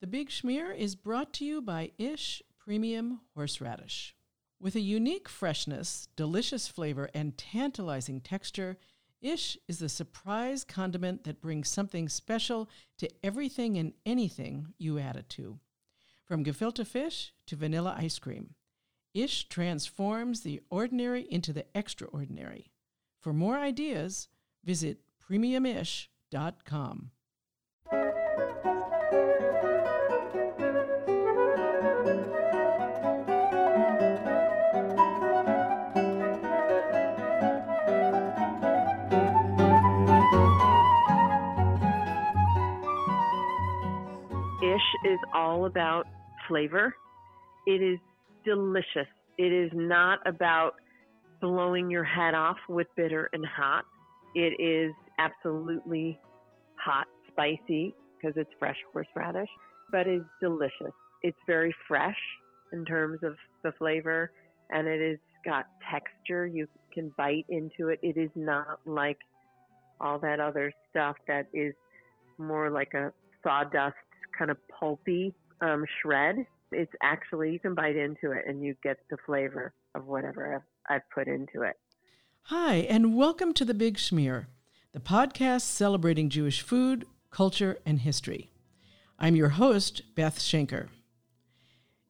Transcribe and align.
The 0.00 0.06
Big 0.06 0.28
Schmear 0.28 0.72
is 0.76 0.94
brought 0.94 1.32
to 1.34 1.44
you 1.44 1.60
by 1.60 1.90
Ish 1.98 2.40
Premium 2.56 3.20
Horseradish. 3.34 4.14
With 4.60 4.76
a 4.76 4.80
unique 4.80 5.28
freshness, 5.28 6.06
delicious 6.14 6.68
flavor, 6.68 7.10
and 7.12 7.36
tantalizing 7.36 8.20
texture, 8.20 8.78
Ish 9.20 9.58
is 9.66 9.80
the 9.80 9.88
surprise 9.88 10.62
condiment 10.62 11.24
that 11.24 11.40
brings 11.40 11.68
something 11.68 12.08
special 12.08 12.70
to 12.98 13.08
everything 13.24 13.76
and 13.76 13.92
anything 14.06 14.68
you 14.78 15.00
add 15.00 15.16
it 15.16 15.28
to. 15.30 15.58
From 16.24 16.44
gefilte 16.44 16.86
fish 16.86 17.32
to 17.46 17.56
vanilla 17.56 17.96
ice 17.98 18.20
cream, 18.20 18.54
Ish 19.14 19.48
transforms 19.48 20.42
the 20.42 20.60
ordinary 20.70 21.22
into 21.28 21.52
the 21.52 21.66
extraordinary. 21.74 22.70
For 23.18 23.32
more 23.32 23.58
ideas, 23.58 24.28
visit 24.64 25.00
premiumish.com. 25.28 27.10
is 45.04 45.18
all 45.34 45.66
about 45.66 46.06
flavor. 46.46 46.94
It 47.66 47.82
is 47.82 47.98
delicious. 48.44 49.08
It 49.36 49.52
is 49.52 49.70
not 49.74 50.18
about 50.26 50.72
blowing 51.40 51.90
your 51.90 52.04
head 52.04 52.34
off 52.34 52.56
with 52.68 52.86
bitter 52.96 53.28
and 53.32 53.44
hot. 53.46 53.84
It 54.34 54.60
is 54.60 54.92
absolutely 55.18 56.18
hot, 56.76 57.06
spicy 57.30 57.94
because 58.16 58.36
it's 58.36 58.50
fresh 58.58 58.76
horseradish, 58.92 59.48
but 59.90 60.06
it's 60.06 60.24
delicious. 60.40 60.92
It's 61.22 61.38
very 61.46 61.74
fresh 61.86 62.18
in 62.72 62.84
terms 62.84 63.20
of 63.22 63.36
the 63.62 63.72
flavor 63.78 64.30
and 64.70 64.86
it 64.86 65.10
has 65.10 65.18
got 65.44 65.66
texture. 65.90 66.46
You 66.46 66.66
can 66.92 67.12
bite 67.16 67.46
into 67.48 67.88
it. 67.88 67.98
It 68.02 68.16
is 68.16 68.30
not 68.34 68.80
like 68.86 69.18
all 70.00 70.18
that 70.20 70.40
other 70.40 70.72
stuff 70.90 71.16
that 71.26 71.46
is 71.52 71.74
more 72.38 72.70
like 72.70 72.94
a 72.94 73.12
sawdust 73.42 73.96
kind 74.38 74.50
of 74.50 74.56
pulpy 74.68 75.34
um, 75.60 75.84
shred. 76.00 76.46
It's 76.70 76.92
actually, 77.02 77.52
you 77.52 77.58
can 77.58 77.74
bite 77.74 77.96
into 77.96 78.30
it 78.30 78.44
and 78.46 78.62
you 78.62 78.76
get 78.82 78.98
the 79.10 79.16
flavor 79.26 79.72
of 79.94 80.06
whatever 80.06 80.54
I've, 80.54 80.94
I've 80.96 81.10
put 81.12 81.26
into 81.26 81.62
it. 81.62 81.76
Hi, 82.42 82.76
and 82.76 83.16
welcome 83.16 83.52
to 83.54 83.64
The 83.64 83.74
Big 83.74 83.96
Schmear, 83.96 84.46
the 84.92 85.00
podcast 85.00 85.62
celebrating 85.62 86.28
Jewish 86.28 86.62
food, 86.62 87.04
culture, 87.30 87.78
and 87.84 88.00
history. 88.00 88.50
I'm 89.18 89.34
your 89.34 89.50
host, 89.50 90.02
Beth 90.14 90.38
Schenker. 90.38 90.88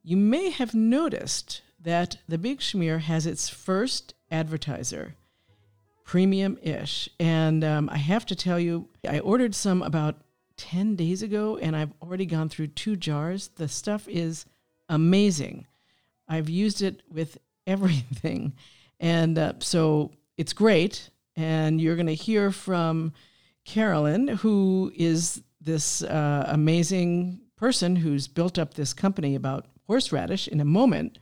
You 0.03 0.19
may 0.19 0.51
have 0.51 0.75
noticed 0.75 1.63
that 1.81 2.19
The 2.29 2.39
Big 2.39 2.61
Schmear 2.61 3.01
has 3.01 3.25
its 3.25 3.49
first 3.49 4.13
advertiser, 4.31 5.15
Premium 6.05 6.59
Ish. 6.63 7.09
And 7.19 7.65
um, 7.65 7.89
I 7.91 7.99
have 7.99 8.27
to 8.27 8.37
tell 8.37 8.61
you, 8.61 8.89
I 9.09 9.19
ordered 9.21 9.55
some 9.55 9.83
about 9.83 10.17
10 10.59 10.97
days 10.97 11.23
ago 11.23 11.57
and 11.57 11.75
I've 11.75 11.93
already 12.03 12.27
gone 12.27 12.49
through 12.49 12.69
two 12.69 12.97
jars. 12.97 13.49
The 13.57 13.69
stuff 13.69 14.07
is 14.09 14.45
amazing. 14.89 15.67
I've 16.29 16.51
used 16.51 16.83
it 16.83 17.03
with 17.11 17.39
everything. 17.67 18.55
And 19.01 19.39
uh, 19.39 19.53
so 19.61 20.13
it's 20.37 20.53
great. 20.53 21.11
And 21.37 21.81
you're 21.81 21.97
going 21.97 22.07
to 22.07 22.15
hear 22.15 22.51
from 22.51 23.13
Carolyn, 23.65 24.29
who 24.29 24.93
is 24.95 25.43
this 25.61 26.03
uh, 26.03 26.47
amazing 26.49 27.41
person 27.57 27.97
who's 27.97 28.29
built 28.29 28.59
up 28.59 28.75
this 28.75 28.93
company 28.93 29.35
about 29.35 29.67
horseradish 29.87 30.49
in 30.49 30.61
a 30.61 30.65
moment. 30.65 31.19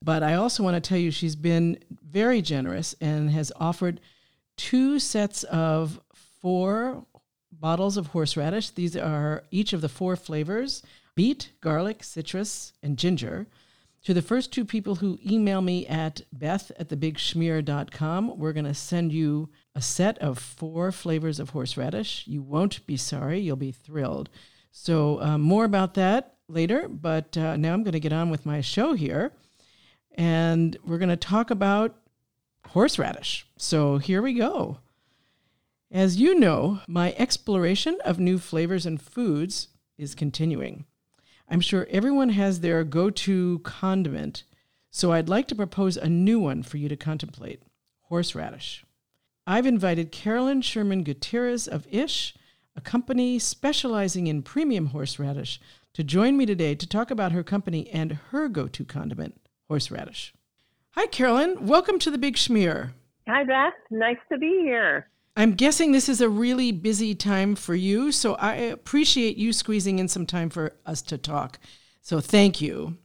But 0.00 0.22
I 0.22 0.34
also 0.34 0.62
want 0.62 0.82
to 0.82 0.88
tell 0.88 0.98
you 0.98 1.10
she's 1.10 1.36
been 1.36 1.78
very 2.02 2.42
generous 2.42 2.94
and 3.00 3.30
has 3.30 3.52
offered 3.56 4.00
two 4.56 4.98
sets 4.98 5.44
of 5.44 6.00
four 6.40 7.04
bottles 7.52 7.96
of 7.96 8.08
horseradish. 8.08 8.70
These 8.70 8.96
are 8.96 9.44
each 9.50 9.72
of 9.72 9.80
the 9.80 9.88
four 9.88 10.16
flavors 10.16 10.82
beet, 11.14 11.52
garlic, 11.60 12.02
citrus, 12.02 12.72
and 12.82 12.96
ginger. 12.96 13.46
To 14.04 14.14
the 14.14 14.22
first 14.22 14.52
two 14.52 14.64
people 14.64 14.96
who 14.96 15.18
email 15.24 15.60
me 15.60 15.86
at 15.86 16.22
beth 16.32 16.72
at 16.76 16.88
thebigschmear.com, 16.88 18.36
we're 18.36 18.52
going 18.52 18.64
to 18.64 18.74
send 18.74 19.12
you 19.12 19.48
a 19.76 19.80
set 19.80 20.18
of 20.18 20.38
four 20.38 20.90
flavors 20.90 21.38
of 21.38 21.50
horseradish. 21.50 22.26
You 22.26 22.42
won't 22.42 22.84
be 22.86 22.96
sorry, 22.96 23.38
you'll 23.38 23.56
be 23.56 23.70
thrilled. 23.70 24.28
So, 24.72 25.20
uh, 25.22 25.38
more 25.38 25.64
about 25.64 25.94
that 25.94 26.34
later, 26.48 26.88
but 26.88 27.36
uh, 27.36 27.56
now 27.56 27.74
I'm 27.74 27.84
going 27.84 27.92
to 27.92 28.00
get 28.00 28.12
on 28.12 28.30
with 28.30 28.44
my 28.44 28.60
show 28.60 28.94
here. 28.94 29.32
And 30.16 30.76
we're 30.84 30.98
going 30.98 31.08
to 31.08 31.16
talk 31.16 31.50
about 31.50 31.94
horseradish. 32.68 33.46
So, 33.56 33.98
here 33.98 34.20
we 34.20 34.34
go. 34.34 34.78
As 35.92 36.16
you 36.16 36.40
know, 36.40 36.80
my 36.88 37.14
exploration 37.18 37.98
of 38.02 38.18
new 38.18 38.38
flavors 38.38 38.86
and 38.86 38.98
foods 38.98 39.68
is 39.98 40.14
continuing. 40.14 40.86
I'm 41.50 41.60
sure 41.60 41.86
everyone 41.90 42.30
has 42.30 42.60
their 42.60 42.82
go 42.82 43.10
to 43.10 43.58
condiment, 43.58 44.44
so 44.90 45.12
I'd 45.12 45.28
like 45.28 45.46
to 45.48 45.54
propose 45.54 45.98
a 45.98 46.08
new 46.08 46.40
one 46.40 46.62
for 46.62 46.78
you 46.78 46.88
to 46.88 46.96
contemplate 46.96 47.62
horseradish. 48.04 48.86
I've 49.46 49.66
invited 49.66 50.12
Carolyn 50.12 50.62
Sherman 50.62 51.02
Gutierrez 51.02 51.68
of 51.68 51.86
Ish, 51.90 52.34
a 52.74 52.80
company 52.80 53.38
specializing 53.38 54.28
in 54.28 54.42
premium 54.42 54.86
horseradish, 54.86 55.60
to 55.92 56.02
join 56.02 56.38
me 56.38 56.46
today 56.46 56.74
to 56.74 56.86
talk 56.86 57.10
about 57.10 57.32
her 57.32 57.42
company 57.42 57.90
and 57.90 58.12
her 58.30 58.48
go 58.48 58.66
to 58.66 58.82
condiment, 58.82 59.38
horseradish. 59.68 60.32
Hi, 60.92 61.04
Carolyn. 61.08 61.66
Welcome 61.66 61.98
to 61.98 62.10
the 62.10 62.16
Big 62.16 62.36
Schmear. 62.36 62.92
Hi, 63.28 63.44
Beth. 63.44 63.74
Nice 63.90 64.16
to 64.30 64.38
be 64.38 64.62
here. 64.62 65.10
I'm 65.34 65.52
guessing 65.54 65.92
this 65.92 66.10
is 66.10 66.20
a 66.20 66.28
really 66.28 66.72
busy 66.72 67.14
time 67.14 67.54
for 67.54 67.74
you, 67.74 68.12
so 68.12 68.34
I 68.34 68.54
appreciate 68.54 69.38
you 69.38 69.54
squeezing 69.54 69.98
in 69.98 70.08
some 70.08 70.26
time 70.26 70.50
for 70.50 70.74
us 70.84 71.00
to 71.02 71.16
talk. 71.16 71.58
So 72.02 72.20
thank 72.20 72.60
you. 72.60 72.98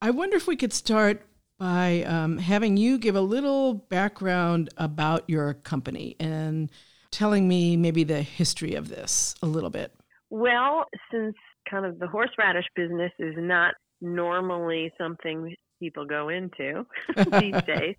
I 0.00 0.10
wonder 0.10 0.36
if 0.36 0.46
we 0.46 0.56
could 0.56 0.72
start 0.72 1.26
by 1.58 2.02
um, 2.04 2.38
having 2.38 2.78
you 2.78 2.96
give 2.96 3.14
a 3.14 3.20
little 3.20 3.74
background 3.74 4.70
about 4.78 5.28
your 5.28 5.52
company 5.52 6.16
and 6.18 6.70
telling 7.10 7.46
me 7.46 7.76
maybe 7.76 8.04
the 8.04 8.22
history 8.22 8.74
of 8.74 8.88
this 8.88 9.34
a 9.42 9.46
little 9.46 9.68
bit. 9.68 9.92
Well, 10.30 10.84
since 11.12 11.36
kind 11.70 11.84
of 11.84 11.98
the 11.98 12.06
horseradish 12.06 12.64
business 12.74 13.12
is 13.18 13.34
not 13.36 13.74
normally 14.00 14.90
something 14.96 15.54
people 15.80 16.04
go 16.04 16.28
into 16.28 16.86
these 17.40 17.60
days. 17.62 17.96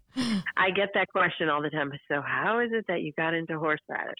I 0.55 0.69
get 0.69 0.89
that 0.93 1.09
question 1.11 1.49
all 1.49 1.61
the 1.61 1.69
time. 1.69 1.91
So, 2.09 2.21
how 2.21 2.59
is 2.59 2.69
it 2.71 2.85
that 2.87 3.01
you 3.01 3.11
got 3.17 3.33
into 3.33 3.59
horseradish? 3.59 4.13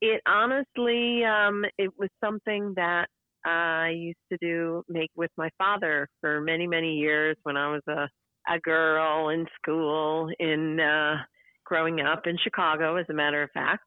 It 0.00 0.22
honestly, 0.26 1.22
um, 1.24 1.64
it 1.76 1.90
was 1.98 2.08
something 2.24 2.72
that 2.76 3.08
I 3.44 3.90
used 3.90 4.18
to 4.32 4.38
do 4.40 4.82
make 4.88 5.10
with 5.14 5.30
my 5.36 5.50
father 5.58 6.08
for 6.20 6.40
many, 6.40 6.66
many 6.66 6.94
years 6.94 7.36
when 7.42 7.56
I 7.56 7.70
was 7.72 7.82
a 7.88 8.08
a 8.48 8.58
girl 8.60 9.28
in 9.28 9.46
school 9.60 10.28
in 10.38 10.80
uh, 10.80 11.16
growing 11.64 12.00
up 12.00 12.26
in 12.26 12.36
Chicago, 12.42 12.96
as 12.96 13.06
a 13.10 13.14
matter 13.14 13.42
of 13.42 13.50
fact. 13.52 13.84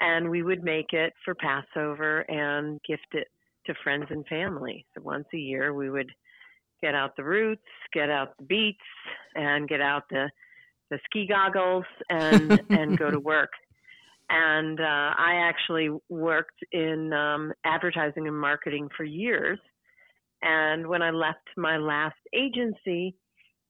And 0.00 0.30
we 0.30 0.42
would 0.42 0.62
make 0.62 0.92
it 0.92 1.12
for 1.24 1.34
Passover 1.34 2.20
and 2.20 2.80
gift 2.86 3.08
it 3.12 3.26
to 3.66 3.74
friends 3.82 4.06
and 4.10 4.24
family. 4.26 4.86
So 4.94 5.02
once 5.02 5.26
a 5.34 5.38
year, 5.38 5.74
we 5.74 5.90
would 5.90 6.10
get 6.82 6.94
out 6.94 7.16
the 7.16 7.24
roots, 7.24 7.62
get 7.92 8.10
out 8.10 8.36
the 8.38 8.44
beets, 8.44 8.78
and 9.34 9.68
get 9.68 9.80
out 9.80 10.04
the 10.10 10.30
the 10.90 10.98
ski 11.04 11.26
goggles 11.26 11.84
and 12.10 12.60
and 12.70 12.98
go 12.98 13.10
to 13.10 13.20
work. 13.20 13.50
And 14.30 14.78
uh, 14.78 15.14
I 15.16 15.36
actually 15.42 15.90
worked 16.10 16.58
in 16.72 17.12
um, 17.12 17.52
advertising 17.64 18.26
and 18.26 18.38
marketing 18.38 18.88
for 18.96 19.04
years. 19.04 19.58
And 20.42 20.86
when 20.86 21.02
I 21.02 21.10
left 21.10 21.48
my 21.56 21.78
last 21.78 22.18
agency, 22.34 23.16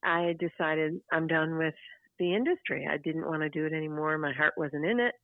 I 0.04 0.34
decided 0.38 1.00
I'm 1.12 1.26
done 1.26 1.58
with 1.58 1.75
the 2.19 2.34
industry. 2.34 2.88
I 2.90 2.96
didn't 2.99 3.26
want 3.26 3.43
to 3.43 3.49
do 3.49 3.66
it 3.66 3.72
anymore. 3.72 4.19
My 4.19 4.32
heart 4.32 4.54
wasn't 4.56 4.84
in 4.84 5.00
it. 5.00 5.14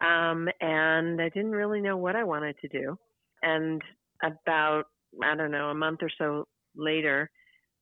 Um, 0.00 0.48
and 0.60 1.20
I 1.20 1.28
didn't 1.30 1.52
really 1.52 1.80
know 1.80 1.96
what 1.96 2.14
I 2.14 2.24
wanted 2.24 2.56
to 2.60 2.68
do. 2.68 2.96
And 3.42 3.82
about, 4.22 4.84
I 5.22 5.34
don't 5.34 5.50
know, 5.50 5.70
a 5.70 5.74
month 5.74 6.00
or 6.02 6.10
so 6.18 6.46
later, 6.78 7.30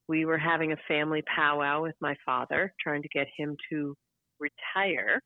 we 0.09 0.25
were 0.25 0.39
having 0.39 0.73
a 0.73 0.77
family 0.89 1.23
powwow 1.35 1.83
with 1.83 1.95
my 2.01 2.15
father, 2.25 2.73
trying 2.81 3.03
to 3.03 3.09
get 3.09 3.27
him 3.37 3.57
to 3.71 3.97
retire. 4.39 5.21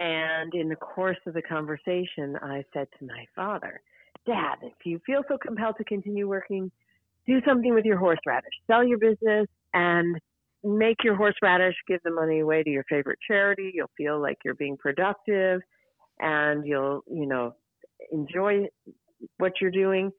And 0.00 0.52
in 0.54 0.68
the 0.68 0.76
course 0.76 1.18
of 1.26 1.34
the 1.34 1.42
conversation, 1.42 2.36
I 2.42 2.64
said 2.72 2.88
to 2.98 3.06
my 3.06 3.24
father, 3.34 3.80
Dad, 4.26 4.56
if 4.62 4.72
you 4.84 5.00
feel 5.06 5.22
so 5.28 5.38
compelled 5.38 5.76
to 5.78 5.84
continue 5.84 6.28
working, 6.28 6.70
do 7.26 7.40
something 7.46 7.74
with 7.74 7.84
your 7.84 7.98
horseradish. 7.98 8.52
Sell 8.66 8.84
your 8.84 8.98
business 8.98 9.46
and 9.72 10.16
make 10.64 11.04
your 11.04 11.14
horseradish, 11.14 11.74
give 11.86 12.00
the 12.04 12.10
money 12.10 12.40
away 12.40 12.62
to 12.62 12.70
your 12.70 12.84
favorite 12.88 13.18
charity. 13.26 13.70
You'll 13.74 13.90
feel 13.96 14.20
like 14.20 14.38
you're 14.44 14.54
being 14.54 14.76
productive 14.76 15.60
and 16.18 16.66
you'll, 16.66 17.02
you 17.06 17.26
know, 17.26 17.54
enjoy 18.10 18.66
what 19.38 19.52
you're 19.60 19.70
doing 19.70 20.10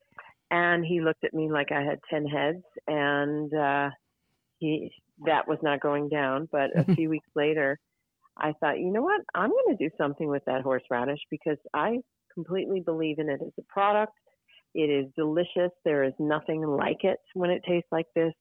And 0.56 0.86
he 0.86 1.02
looked 1.02 1.26
at 1.26 1.34
me 1.34 1.52
like 1.52 1.74
I 1.74 1.82
had 1.82 2.00
10 2.10 2.26
heads 2.26 2.64
and, 2.88 3.54
uh, 3.54 3.90
he, 4.60 4.90
that 5.26 5.50
was 5.50 5.58
not 5.62 5.82
going 5.82 6.08
down. 6.08 6.48
But 6.50 6.70
a 6.78 6.86
few 6.96 7.10
weeks 7.10 7.28
later, 7.36 7.78
I 8.38 8.54
thought, 8.60 8.80
you 8.80 8.92
know 8.92 9.02
what? 9.02 9.22
I'm 9.34 9.50
going 9.50 9.78
to 9.78 9.90
do 9.90 9.94
something 9.98 10.30
with 10.30 10.44
that 10.46 10.62
horseradish 10.62 11.20
because 11.30 11.58
I 11.74 12.00
completely 12.34 12.80
believe 12.80 13.20
in 13.20 13.30
it 13.30 13.42
as 13.42 13.52
a 13.60 13.64
product. 13.68 14.14
It 14.74 14.90
is 14.90 15.12
delicious. 15.18 15.72
There 15.84 16.04
is 16.06 16.14
nothing 16.20 16.62
like 16.66 17.04
it 17.04 17.20
when 17.34 17.50
it 17.50 17.62
tastes 17.68 17.90
like 17.92 18.08
this. 18.16 18.34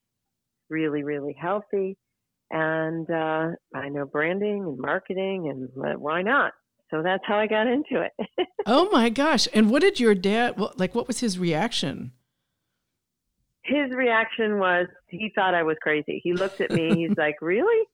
Really, 0.69 1.03
really 1.03 1.35
healthy. 1.39 1.97
And 2.51 3.09
uh, 3.09 3.49
I 3.73 3.89
know 3.89 4.05
branding 4.05 4.63
and 4.63 4.77
marketing, 4.77 5.49
and 5.49 5.99
why 5.99 6.21
not? 6.21 6.53
So 6.95 7.01
that's 7.03 7.23
how 7.25 7.37
I 7.37 7.45
got 7.45 7.67
into 7.67 8.01
it. 8.01 8.47
oh 8.65 8.89
my 8.89 9.09
gosh. 9.09 9.49
And 9.53 9.69
what 9.69 9.81
did 9.81 9.99
your 9.99 10.15
dad, 10.15 10.57
like, 10.77 10.95
what 10.95 11.07
was 11.07 11.19
his 11.19 11.37
reaction? 11.37 12.13
His 13.63 13.91
reaction 13.91 14.59
was 14.59 14.87
he 15.07 15.31
thought 15.35 15.53
I 15.53 15.63
was 15.63 15.75
crazy. 15.81 16.21
He 16.23 16.33
looked 16.33 16.61
at 16.61 16.71
me, 16.71 16.95
he's 16.95 17.17
like, 17.17 17.41
Really? 17.41 17.85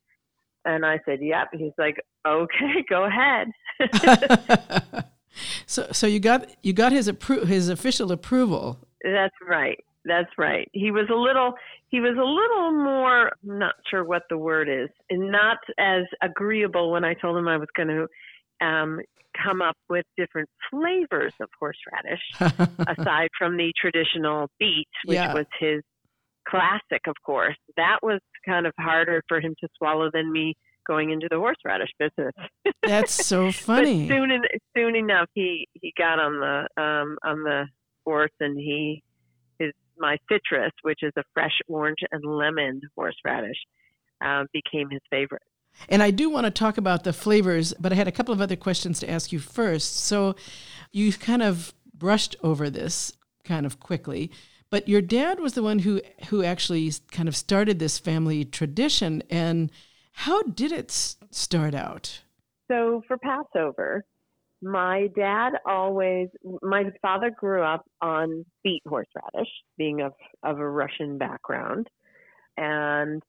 And 0.65 0.86
I 0.86 1.00
said, 1.06 1.19
Yep. 1.21 1.48
He's 1.53 1.71
like, 1.80 1.95
Okay, 2.27 2.86
go 2.89 3.06
ahead. 3.06 3.48
so 5.65 5.88
so 5.92 6.06
you 6.06 6.19
got 6.19 6.48
you 6.62 6.74
got 6.74 6.92
his 6.92 7.07
appro- 7.07 7.48
his 7.48 7.69
official 7.69 8.12
approval. 8.12 8.77
That's 9.03 9.33
right. 9.48 9.80
That's 10.06 10.30
right. 10.38 10.69
He 10.74 10.92
was 10.92 11.07
a 11.09 11.15
little 11.15 11.53
he 11.88 12.01
was 12.01 12.18
a 12.18 12.24
little 12.24 12.71
more 12.83 13.30
I'm 13.30 13.59
not 13.59 13.75
sure 13.89 14.03
what 14.03 14.24
the 14.30 14.38
word 14.38 14.68
is, 14.69 14.89
and 15.09 15.31
not 15.31 15.57
as 15.80 16.03
agreeable 16.21 16.92
when 16.92 17.06
I 17.06 17.13
told 17.15 17.38
him 17.38 17.48
I 17.48 17.57
was 17.57 17.69
going 17.75 17.88
to 17.88 18.07
um, 18.61 18.99
come 19.43 19.61
up 19.61 19.77
with 19.89 20.05
different 20.17 20.49
flavors 20.69 21.33
of 21.39 21.49
horseradish 21.59 22.21
aside 22.87 23.29
from 23.37 23.57
the 23.57 23.73
traditional 23.79 24.49
beet, 24.59 24.87
which 25.05 25.15
yeah. 25.15 25.33
was 25.33 25.45
his 25.59 25.81
classic, 26.47 27.01
of 27.07 27.15
course. 27.25 27.57
That 27.77 27.99
was 28.01 28.19
kind 28.45 28.65
of 28.65 28.73
harder 28.79 29.23
for 29.27 29.39
him 29.39 29.55
to 29.61 29.67
swallow 29.77 30.09
than 30.13 30.31
me 30.31 30.55
going 30.87 31.11
into 31.11 31.27
the 31.29 31.37
horseradish 31.37 31.91
business. 31.99 32.33
That's 32.83 33.25
so 33.25 33.51
funny. 33.51 34.07
soon, 34.07 34.31
soon 34.75 34.95
enough, 34.95 35.29
he 35.33 35.67
he 35.73 35.93
got 35.97 36.19
on 36.19 36.39
the 36.39 36.81
um, 36.81 37.17
on 37.23 37.43
the 37.43 37.67
horse, 38.05 38.31
and 38.39 38.57
he 38.57 39.03
his 39.59 39.71
my 39.97 40.17
citrus, 40.29 40.71
which 40.81 40.99
is 41.03 41.13
a 41.17 41.23
fresh 41.33 41.59
orange 41.67 41.99
and 42.11 42.23
lemon 42.23 42.81
horseradish, 42.95 43.57
uh, 44.23 44.45
became 44.51 44.89
his 44.89 45.01
favorite. 45.09 45.43
And 45.89 46.03
I 46.03 46.12
do 46.12 46.29
want 46.29 46.45
to 46.45 46.51
talk 46.51 46.77
about 46.77 47.03
the 47.03 47.13
flavors, 47.13 47.73
but 47.79 47.91
I 47.91 47.95
had 47.95 48.07
a 48.07 48.12
couple 48.12 48.33
of 48.33 48.41
other 48.41 48.56
questions 48.56 49.00
to 49.00 49.09
ask 49.09 49.31
you 49.31 49.39
first. 49.39 49.97
So 49.97 50.35
you 50.91 51.12
kind 51.13 51.41
of 51.41 51.73
brushed 51.94 52.35
over 52.44 52.69
this 52.69 53.13
kind 53.44 53.65
of 53.65 53.79
quickly, 53.79 54.31
but 54.69 54.88
your 54.88 55.01
dad 55.01 55.39
was 55.39 55.53
the 55.53 55.63
one 55.63 55.79
who 55.79 56.01
who 56.29 56.44
actually 56.44 56.91
kind 57.12 57.27
of 57.27 57.35
started 57.35 57.79
this 57.79 58.00
family 58.00 58.45
tradition 58.45 59.23
and 59.29 59.71
how 60.13 60.41
did 60.44 60.71
it 60.71 60.91
start 60.91 61.74
out? 61.74 62.21
So 62.69 63.01
for 63.07 63.17
Passover, 63.17 64.06
my 64.62 65.07
dad 65.15 65.53
always 65.65 66.29
my 66.62 66.85
father 67.01 67.31
grew 67.31 67.63
up 67.63 67.85
on 68.01 68.45
beet 68.63 68.83
horseradish, 68.85 69.50
being 69.77 70.01
of 70.01 70.13
of 70.44 70.59
a 70.59 70.69
Russian 70.69 71.17
background, 71.17 71.88
and 72.57 73.21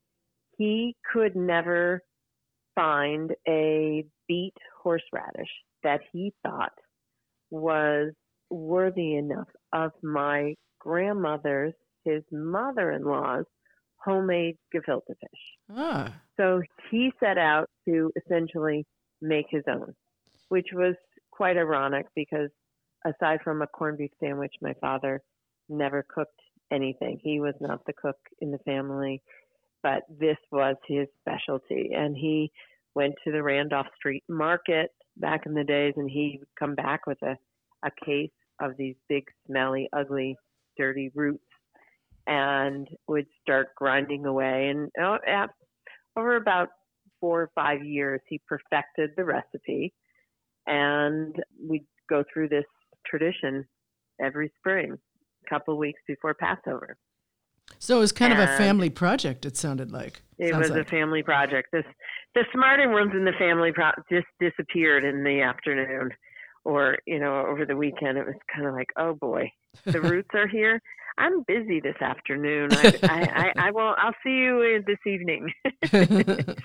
he 0.58 0.94
could 1.12 1.34
never 1.34 2.02
find 2.74 3.32
a 3.48 4.04
beet 4.28 4.54
horseradish 4.82 5.50
that 5.82 6.00
he 6.12 6.32
thought 6.42 6.72
was 7.50 8.12
worthy 8.50 9.16
enough 9.16 9.48
of 9.72 9.92
my 10.02 10.54
grandmother's, 10.78 11.74
his 12.04 12.22
mother-in-law's 12.32 13.44
homemade 13.96 14.56
gefilte 14.74 15.06
fish. 15.06 15.40
Ah. 15.70 16.14
So 16.36 16.62
he 16.90 17.12
set 17.20 17.38
out 17.38 17.68
to 17.88 18.10
essentially 18.16 18.84
make 19.20 19.46
his 19.48 19.62
own, 19.68 19.94
which 20.48 20.68
was 20.72 20.94
quite 21.30 21.56
ironic 21.56 22.06
because 22.14 22.50
aside 23.06 23.40
from 23.44 23.62
a 23.62 23.66
corned 23.66 23.98
beef 23.98 24.10
sandwich, 24.20 24.54
my 24.60 24.74
father 24.80 25.20
never 25.68 26.04
cooked 26.08 26.40
anything. 26.72 27.20
He 27.22 27.40
was 27.40 27.54
not 27.60 27.84
the 27.86 27.92
cook 27.92 28.16
in 28.40 28.50
the 28.50 28.58
family 28.58 29.22
but 29.82 30.02
this 30.08 30.36
was 30.50 30.76
his 30.86 31.06
specialty. 31.20 31.90
And 31.94 32.16
he 32.16 32.50
went 32.94 33.14
to 33.24 33.32
the 33.32 33.42
Randolph 33.42 33.86
Street 33.96 34.24
Market 34.28 34.90
back 35.16 35.46
in 35.46 35.54
the 35.54 35.64
days, 35.64 35.94
and 35.96 36.10
he 36.10 36.36
would 36.38 36.48
come 36.58 36.74
back 36.74 37.06
with 37.06 37.20
a, 37.22 37.36
a 37.84 37.90
case 38.04 38.30
of 38.60 38.76
these 38.76 38.96
big, 39.08 39.24
smelly, 39.46 39.88
ugly, 39.92 40.36
dirty 40.76 41.10
roots 41.14 41.44
and 42.26 42.88
would 43.08 43.26
start 43.40 43.68
grinding 43.76 44.26
away. 44.26 44.68
And 44.68 44.90
oh, 45.00 45.18
over 46.16 46.36
about 46.36 46.68
four 47.20 47.42
or 47.42 47.50
five 47.54 47.84
years, 47.84 48.20
he 48.28 48.40
perfected 48.46 49.10
the 49.16 49.24
recipe. 49.24 49.92
And 50.66 51.34
we'd 51.60 51.86
go 52.08 52.22
through 52.32 52.48
this 52.48 52.64
tradition 53.06 53.64
every 54.20 54.52
spring, 54.58 54.92
a 55.46 55.50
couple 55.50 55.74
of 55.74 55.78
weeks 55.78 56.00
before 56.06 56.34
Passover. 56.34 56.96
So 57.78 57.96
it 57.96 58.00
was 58.00 58.12
kind 58.12 58.32
and 58.32 58.42
of 58.42 58.48
a 58.48 58.56
family 58.56 58.90
project. 58.90 59.44
It 59.44 59.56
sounded 59.56 59.90
like 59.90 60.22
it 60.38 60.50
Sounds 60.50 60.68
was 60.68 60.70
like. 60.70 60.86
a 60.86 60.90
family 60.90 61.22
project. 61.22 61.68
This 61.72 61.84
the 62.34 62.44
smarting 62.52 62.90
rooms 62.90 63.12
in 63.14 63.24
the 63.24 63.32
family 63.38 63.72
pro- 63.72 63.90
just 64.10 64.26
disappeared 64.40 65.04
in 65.04 65.24
the 65.24 65.40
afternoon, 65.40 66.10
or 66.64 66.98
you 67.06 67.18
know 67.18 67.44
over 67.46 67.64
the 67.66 67.76
weekend. 67.76 68.18
It 68.18 68.26
was 68.26 68.36
kind 68.54 68.66
of 68.66 68.74
like, 68.74 68.88
oh 68.96 69.14
boy, 69.14 69.50
the 69.84 70.00
roots 70.00 70.30
are 70.34 70.48
here. 70.48 70.80
I'm 71.18 71.42
busy 71.42 71.80
this 71.80 72.00
afternoon. 72.00 72.70
I, 72.72 72.98
I, 73.02 73.52
I, 73.56 73.66
I 73.68 73.70
will. 73.70 73.94
I'll 73.98 74.14
see 74.22 74.30
you 74.30 74.82
this 74.86 74.98
evening. 75.06 75.52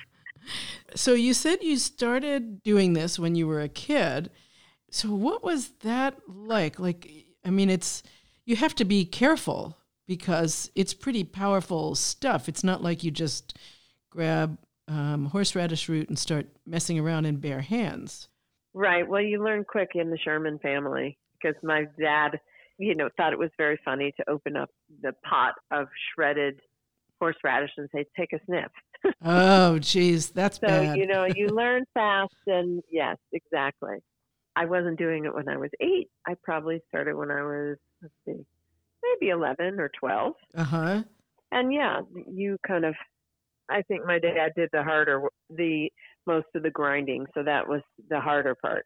so 0.96 1.14
you 1.14 1.34
said 1.34 1.62
you 1.62 1.78
started 1.78 2.64
doing 2.64 2.94
this 2.94 3.20
when 3.20 3.36
you 3.36 3.48
were 3.48 3.62
a 3.62 3.70
kid. 3.70 4.30
So 4.90 5.14
what 5.14 5.44
was 5.44 5.70
that 5.82 6.18
like? 6.28 6.80
Like, 6.80 7.12
I 7.44 7.50
mean, 7.50 7.70
it's 7.70 8.04
you 8.46 8.56
have 8.56 8.76
to 8.76 8.86
be 8.86 9.04
careful 9.04 9.78
because 10.08 10.72
it's 10.76 10.94
pretty 10.94 11.24
powerful 11.24 11.96
stuff. 11.96 12.48
It's 12.48 12.64
not 12.64 12.82
like 12.82 13.04
you 13.04 13.12
just 13.12 13.58
grab 14.10 14.58
um, 14.88 15.26
horseradish 15.26 15.90
root 15.90 16.10
and 16.10 16.18
start 16.18 16.48
messing 16.66 17.00
around 17.00 17.26
in 17.26 17.38
bare 17.38 17.62
hands. 17.62 18.30
Right. 18.74 19.08
Well, 19.08 19.22
you 19.22 19.44
learn 19.44 19.66
quick 19.68 19.90
in 19.96 20.10
the 20.10 20.18
Sherman 20.18 20.60
family 20.60 21.18
because 21.34 21.56
my 21.64 21.86
dad, 22.00 22.40
you 22.78 22.96
know, 22.96 23.10
thought 23.18 23.34
it 23.34 23.40
was 23.40 23.50
very 23.58 23.80
funny 23.84 24.14
to 24.18 24.30
open 24.30 24.56
up 24.56 24.70
the 25.02 25.14
pot 25.28 25.56
of 25.72 25.88
shredded 26.14 26.60
horseradish 27.20 27.72
and 27.78 27.90
say, 27.94 28.06
"Take 28.16 28.34
a 28.34 28.40
sniff." 28.46 28.72
oh, 29.24 29.80
geez, 29.80 30.30
that's 30.30 30.60
so 30.60 30.68
bad. 30.68 30.98
you 30.98 31.08
know 31.08 31.26
you 31.26 31.48
learn 31.52 31.86
fast, 31.94 32.34
and 32.46 32.82
yes, 32.92 33.18
exactly. 33.34 33.98
I 34.56 34.66
wasn't 34.66 34.98
doing 34.98 35.26
it 35.26 35.34
when 35.34 35.50
I 35.50 35.58
was 35.58 35.70
eight. 35.82 36.10
I 36.28 36.36
probably 36.44 36.80
started 36.88 37.16
when 37.16 37.32
I 37.32 37.42
was 37.42 37.78
let's 38.02 38.14
see, 38.26 38.46
maybe 39.20 39.32
11 39.32 39.80
or 39.80 39.90
12. 40.00 40.34
Uh 40.56 40.64
huh. 40.64 41.04
And 41.52 41.74
yeah, 41.74 42.02
you 42.30 42.58
kind 42.66 42.86
of, 42.86 42.96
I 43.70 43.82
think 43.84 44.06
my 44.06 44.20
dad 44.20 44.52
did 44.56 44.70
the 44.74 44.84
harder, 44.84 45.22
the 45.50 45.90
most 46.26 46.48
of 46.56 46.64
the 46.64 46.70
grinding. 46.70 47.26
So 47.34 47.44
that 47.44 47.68
was 47.68 47.82
the 48.10 48.20
harder 48.20 48.56
part. 48.56 48.86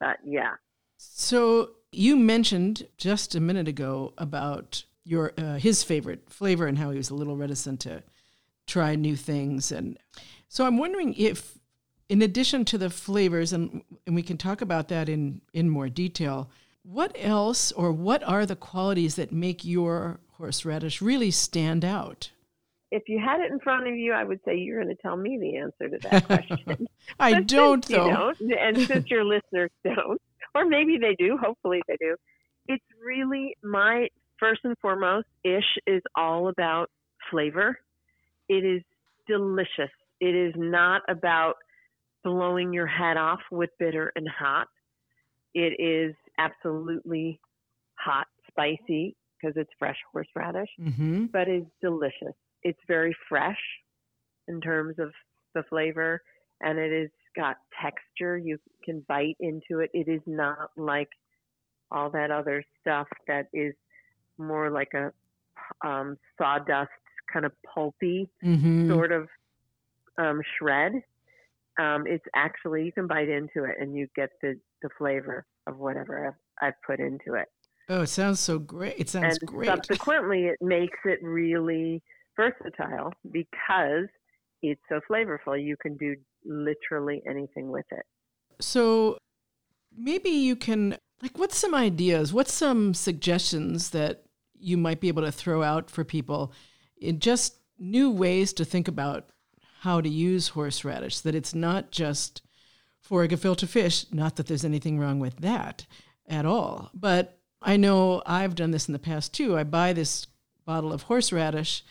But 0.00 0.18
yeah. 0.24 0.52
So 0.98 1.70
you 1.92 2.16
mentioned 2.16 2.86
just 2.96 3.34
a 3.34 3.40
minute 3.40 3.68
ago 3.68 4.12
about 4.18 4.84
your 5.04 5.32
uh, 5.38 5.56
his 5.56 5.82
favorite 5.82 6.30
flavor 6.30 6.66
and 6.66 6.78
how 6.78 6.90
he 6.90 6.96
was 6.96 7.10
a 7.10 7.14
little 7.14 7.36
reticent 7.36 7.80
to 7.80 8.02
try 8.66 8.94
new 8.94 9.16
things 9.16 9.70
and 9.70 9.98
so 10.48 10.66
I'm 10.66 10.78
wondering 10.78 11.14
if 11.14 11.58
in 12.08 12.22
addition 12.22 12.64
to 12.66 12.78
the 12.78 12.88
flavors 12.90 13.52
and 13.52 13.82
and 14.06 14.14
we 14.14 14.22
can 14.22 14.38
talk 14.38 14.62
about 14.62 14.88
that 14.88 15.08
in 15.08 15.42
in 15.52 15.68
more 15.68 15.88
detail 15.88 16.50
what 16.84 17.16
else, 17.18 17.72
or 17.72 17.90
what 17.90 18.22
are 18.22 18.44
the 18.44 18.56
qualities 18.56 19.16
that 19.16 19.32
make 19.32 19.64
your 19.64 20.20
horseradish 20.36 21.00
really 21.00 21.30
stand 21.30 21.84
out? 21.84 22.30
If 22.90 23.08
you 23.08 23.18
had 23.18 23.40
it 23.40 23.50
in 23.50 23.58
front 23.58 23.88
of 23.88 23.96
you, 23.96 24.12
I 24.12 24.22
would 24.22 24.40
say 24.44 24.56
you're 24.56 24.82
going 24.82 24.94
to 24.94 25.02
tell 25.02 25.16
me 25.16 25.38
the 25.38 25.56
answer 25.56 25.88
to 25.88 26.08
that 26.08 26.26
question. 26.26 26.86
I 27.18 27.40
don't, 27.40 27.84
though. 27.88 28.34
Don't, 28.38 28.52
and 28.52 28.78
since 28.86 29.10
your 29.10 29.24
listeners 29.24 29.70
don't, 29.84 30.20
or 30.54 30.66
maybe 30.66 30.98
they 31.00 31.16
do, 31.18 31.36
hopefully 31.36 31.82
they 31.88 31.96
do, 31.98 32.16
it's 32.68 32.84
really 33.04 33.56
my 33.62 34.08
first 34.38 34.60
and 34.64 34.76
foremost 34.78 35.26
ish 35.42 35.78
is 35.86 36.02
all 36.14 36.48
about 36.48 36.90
flavor. 37.30 37.78
It 38.48 38.64
is 38.64 38.82
delicious. 39.26 39.90
It 40.20 40.34
is 40.34 40.52
not 40.56 41.00
about 41.08 41.54
blowing 42.22 42.72
your 42.72 42.86
head 42.86 43.16
off 43.16 43.40
with 43.50 43.70
bitter 43.78 44.12
and 44.14 44.28
hot. 44.28 44.68
It 45.54 45.80
is 45.80 46.14
absolutely 46.38 47.40
hot, 47.98 48.26
spicy 48.48 49.16
because 49.40 49.56
it's 49.56 49.70
fresh 49.78 49.96
horseradish, 50.12 50.70
mm-hmm. 50.80 51.26
but 51.26 51.48
it's 51.48 51.70
delicious. 51.82 52.34
It's 52.62 52.78
very 52.88 53.14
fresh 53.28 53.60
in 54.48 54.60
terms 54.60 54.96
of 54.98 55.12
the 55.54 55.62
flavor, 55.68 56.22
and 56.60 56.78
it 56.78 56.92
has 56.98 57.10
got 57.36 57.56
texture. 57.82 58.38
You 58.38 58.58
can 58.84 59.04
bite 59.08 59.36
into 59.40 59.80
it. 59.80 59.90
It 59.92 60.08
is 60.08 60.22
not 60.26 60.70
like 60.76 61.08
all 61.90 62.10
that 62.10 62.30
other 62.30 62.64
stuff 62.80 63.06
that 63.28 63.46
is 63.52 63.74
more 64.38 64.70
like 64.70 64.92
a 64.94 65.12
um, 65.86 66.16
sawdust 66.38 66.90
kind 67.32 67.44
of 67.44 67.52
pulpy 67.74 68.28
Mm-hmm. 68.44 68.90
sort 68.90 69.12
of 69.12 69.28
um, 70.18 70.40
shred. 70.58 70.92
Um, 71.78 72.04
it's 72.06 72.24
actually 72.36 72.84
you 72.84 72.92
can 72.92 73.06
bite 73.06 73.28
into 73.28 73.64
it 73.64 73.76
and 73.80 73.96
you 73.96 74.06
get 74.14 74.30
the 74.40 74.58
the 74.82 74.88
flavor 74.96 75.44
of 75.66 75.78
whatever 75.78 76.28
I've, 76.28 76.68
I've 76.68 76.82
put 76.86 77.00
into 77.00 77.34
it. 77.34 77.48
Oh, 77.88 78.02
it 78.02 78.08
sounds 78.08 78.40
so 78.40 78.58
great. 78.58 78.94
It 78.98 79.08
sounds 79.08 79.38
and 79.38 79.48
great. 79.48 79.66
subsequently, 79.66 80.46
it 80.46 80.56
makes 80.60 80.98
it 81.04 81.18
really 81.22 82.02
versatile 82.36 83.12
because 83.30 84.08
it's 84.62 84.80
so 84.88 85.00
flavorful. 85.10 85.62
You 85.62 85.76
can 85.76 85.96
do 85.96 86.16
literally 86.44 87.22
anything 87.28 87.70
with 87.70 87.84
it. 87.90 88.04
So 88.60 89.18
maybe 89.96 90.30
you 90.30 90.56
can 90.56 90.96
like 91.22 91.38
what's 91.38 91.58
some 91.58 91.74
ideas? 91.74 92.32
What's 92.32 92.52
some 92.52 92.94
suggestions 92.94 93.90
that 93.90 94.24
you 94.58 94.76
might 94.76 95.00
be 95.00 95.08
able 95.08 95.22
to 95.22 95.32
throw 95.32 95.62
out 95.62 95.90
for 95.90 96.04
people 96.04 96.52
in 96.96 97.18
just 97.18 97.56
new 97.78 98.10
ways 98.10 98.52
to 98.54 98.64
think 98.64 98.88
about 98.88 99.28
how 99.80 100.00
to 100.00 100.08
use 100.08 100.48
horseradish 100.48 101.20
that 101.20 101.34
it's 101.34 101.54
not 101.54 101.90
just 101.90 102.40
for 103.04 103.22
a 103.22 103.28
gefilte 103.28 103.68
fish, 103.68 104.06
not 104.10 104.36
that 104.36 104.46
there's 104.46 104.64
anything 104.64 104.98
wrong 104.98 105.18
with 105.18 105.36
that 105.36 105.86
at 106.26 106.46
all. 106.46 106.90
But 106.94 107.38
I 107.60 107.76
know 107.76 108.22
I've 108.24 108.54
done 108.54 108.70
this 108.70 108.88
in 108.88 108.92
the 108.92 108.98
past 108.98 109.34
too. 109.34 109.58
I 109.58 109.64
buy 109.64 109.92
this 109.92 110.26
bottle 110.64 110.92
of 110.92 111.02
horseradish 111.02 111.84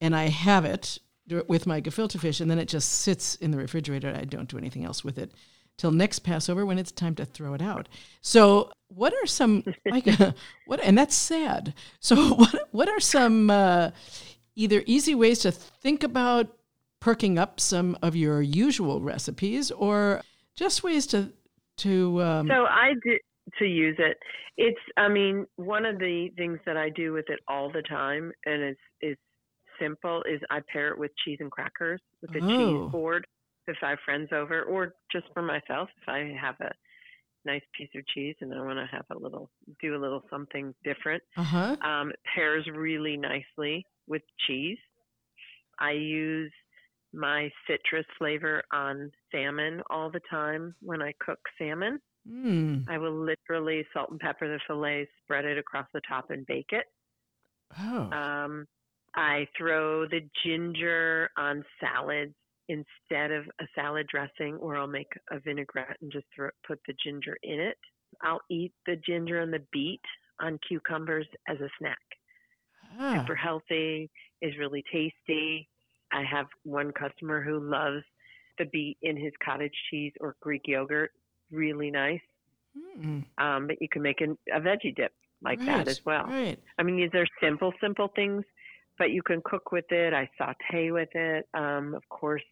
and 0.00 0.14
I 0.14 0.24
have 0.24 0.64
it 0.64 0.98
with 1.46 1.66
my 1.66 1.80
gefilte 1.80 2.18
fish 2.20 2.40
and 2.40 2.50
then 2.50 2.58
it 2.58 2.68
just 2.68 2.88
sits 2.88 3.36
in 3.36 3.52
the 3.52 3.58
refrigerator. 3.58 4.12
I 4.14 4.24
don't 4.24 4.48
do 4.48 4.58
anything 4.58 4.84
else 4.84 5.04
with 5.04 5.18
it 5.18 5.32
till 5.78 5.92
next 5.92 6.20
Passover 6.20 6.66
when 6.66 6.78
it's 6.78 6.90
time 6.90 7.14
to 7.14 7.24
throw 7.24 7.54
it 7.54 7.62
out. 7.62 7.88
So, 8.20 8.70
what 8.88 9.12
are 9.12 9.26
some 9.26 9.62
like 9.86 10.08
what? 10.66 10.80
And 10.82 10.98
that's 10.98 11.14
sad. 11.14 11.74
So, 12.00 12.16
what 12.34 12.68
what 12.72 12.88
are 12.88 13.00
some 13.00 13.50
uh, 13.50 13.90
either 14.56 14.82
easy 14.86 15.14
ways 15.14 15.40
to 15.40 15.52
think 15.52 16.02
about 16.02 16.56
perking 17.00 17.38
up 17.38 17.60
some 17.60 17.96
of 18.02 18.16
your 18.16 18.42
usual 18.42 19.00
recipes, 19.00 19.70
or 19.70 20.22
just 20.56 20.82
ways 20.82 21.06
to 21.08 21.32
to 21.78 22.22
um, 22.22 22.48
So 22.48 22.64
I 22.66 22.94
do 23.04 23.18
to 23.58 23.64
use 23.64 23.96
it. 23.98 24.16
It's 24.56 24.80
I 24.96 25.08
mean 25.08 25.46
one 25.56 25.84
of 25.86 25.98
the 25.98 26.30
things 26.36 26.58
that 26.66 26.76
I 26.76 26.88
do 26.90 27.12
with 27.12 27.26
it 27.28 27.40
all 27.48 27.70
the 27.70 27.82
time, 27.82 28.32
and 28.44 28.62
it's 28.62 28.80
it's 29.00 29.20
simple. 29.80 30.22
Is 30.22 30.40
I 30.50 30.60
pair 30.72 30.88
it 30.92 30.98
with 30.98 31.10
cheese 31.24 31.38
and 31.40 31.50
crackers 31.50 32.00
with 32.22 32.30
a 32.34 32.40
Oh. 32.42 32.48
cheese 32.48 32.92
board 32.92 33.26
if 33.68 33.76
I 33.82 33.90
have 33.90 33.98
friends 34.04 34.28
over, 34.32 34.62
or 34.62 34.94
just 35.12 35.26
for 35.34 35.42
myself 35.42 35.88
if 36.02 36.08
I 36.08 36.34
have 36.40 36.54
a 36.60 36.70
nice 37.44 37.62
piece 37.78 37.90
of 37.94 38.04
cheese 38.08 38.34
and 38.40 38.52
I 38.52 38.60
want 38.60 38.78
to 38.78 38.86
have 38.96 39.04
a 39.10 39.18
little 39.18 39.50
do 39.80 39.94
a 39.94 40.00
little 40.00 40.22
something 40.30 40.74
different. 40.82 41.22
uh 41.36 41.42
huh. 41.42 41.76
Um, 41.82 42.10
it 42.10 42.18
pairs 42.34 42.66
really 42.74 43.16
nicely 43.16 43.84
with 44.08 44.22
cheese. 44.46 44.78
I 45.78 45.92
use 45.92 46.52
my 47.16 47.50
citrus 47.66 48.06
flavor 48.18 48.62
on 48.72 49.10
salmon 49.32 49.82
all 49.90 50.10
the 50.10 50.20
time 50.30 50.74
when 50.82 51.02
I 51.02 51.12
cook 51.18 51.38
salmon. 51.58 52.00
Mm. 52.30 52.88
I 52.88 52.98
will 52.98 53.14
literally 53.14 53.84
salt 53.92 54.10
and 54.10 54.20
pepper 54.20 54.48
the 54.48 54.60
fillet, 54.66 55.08
spread 55.22 55.44
it 55.44 55.58
across 55.58 55.86
the 55.94 56.00
top, 56.08 56.30
and 56.30 56.46
bake 56.46 56.70
it. 56.72 56.86
Oh. 57.80 58.10
Um, 58.10 58.66
I 59.14 59.46
throw 59.56 60.06
the 60.06 60.20
ginger 60.44 61.30
on 61.36 61.64
salads 61.80 62.34
instead 62.68 63.30
of 63.30 63.44
a 63.60 63.64
salad 63.74 64.06
dressing, 64.10 64.56
or 64.56 64.76
I'll 64.76 64.86
make 64.86 65.10
a 65.30 65.38
vinaigrette 65.38 65.96
and 66.02 66.12
just 66.12 66.26
throw, 66.34 66.50
put 66.66 66.80
the 66.86 66.94
ginger 67.02 67.36
in 67.42 67.60
it. 67.60 67.78
I'll 68.22 68.40
eat 68.50 68.72
the 68.86 68.96
ginger 68.96 69.40
and 69.40 69.52
the 69.52 69.62
beet 69.72 70.00
on 70.40 70.58
cucumbers 70.68 71.26
as 71.48 71.58
a 71.60 71.68
snack. 71.78 71.98
ah. 72.98 73.20
Super 73.20 73.36
healthy, 73.36 74.10
is 74.42 74.58
really 74.58 74.84
tasty. 74.92 75.68
I 76.12 76.22
have 76.22 76.46
one 76.64 76.92
customer 76.92 77.42
who 77.42 77.60
loves 77.60 78.04
the 78.58 78.64
beet 78.66 78.96
in 79.02 79.16
his 79.16 79.32
cottage 79.44 79.74
cheese 79.90 80.12
or 80.20 80.36
Greek 80.40 80.62
yogurt. 80.66 81.10
Really 81.50 81.90
nice. 81.90 82.20
Mm. 82.98 83.24
Um, 83.38 83.66
but 83.66 83.76
you 83.80 83.88
can 83.88 84.02
make 84.02 84.20
an, 84.20 84.36
a 84.54 84.60
veggie 84.60 84.94
dip 84.94 85.12
like 85.42 85.64
that 85.66 85.88
as 85.88 86.04
well. 86.04 86.24
Right. 86.24 86.58
I 86.78 86.82
mean, 86.82 86.96
these 86.96 87.10
are 87.14 87.26
simple, 87.42 87.72
simple 87.80 88.08
things, 88.14 88.44
but 88.98 89.10
you 89.10 89.22
can 89.22 89.42
cook 89.44 89.72
with 89.72 89.90
it. 89.90 90.14
I 90.14 90.28
saute 90.38 90.90
with 90.90 91.08
it. 91.14 91.46
Um, 91.54 91.94
of 91.94 92.08
course, 92.08 92.42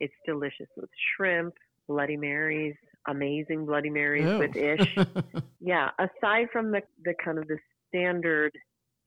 it's 0.00 0.14
delicious 0.26 0.68
with 0.76 0.90
shrimp, 1.16 1.54
Bloody 1.88 2.16
Marys, 2.16 2.74
amazing 3.06 3.66
Bloody 3.66 3.90
Marys 3.90 4.26
Oh. 4.26 4.38
with 4.38 4.56
ish. 4.56 4.96
yeah, 5.60 5.90
aside 5.98 6.48
from 6.52 6.72
the, 6.72 6.82
the 7.04 7.14
kind 7.24 7.38
of 7.38 7.46
the 7.46 7.58
standard 7.88 8.52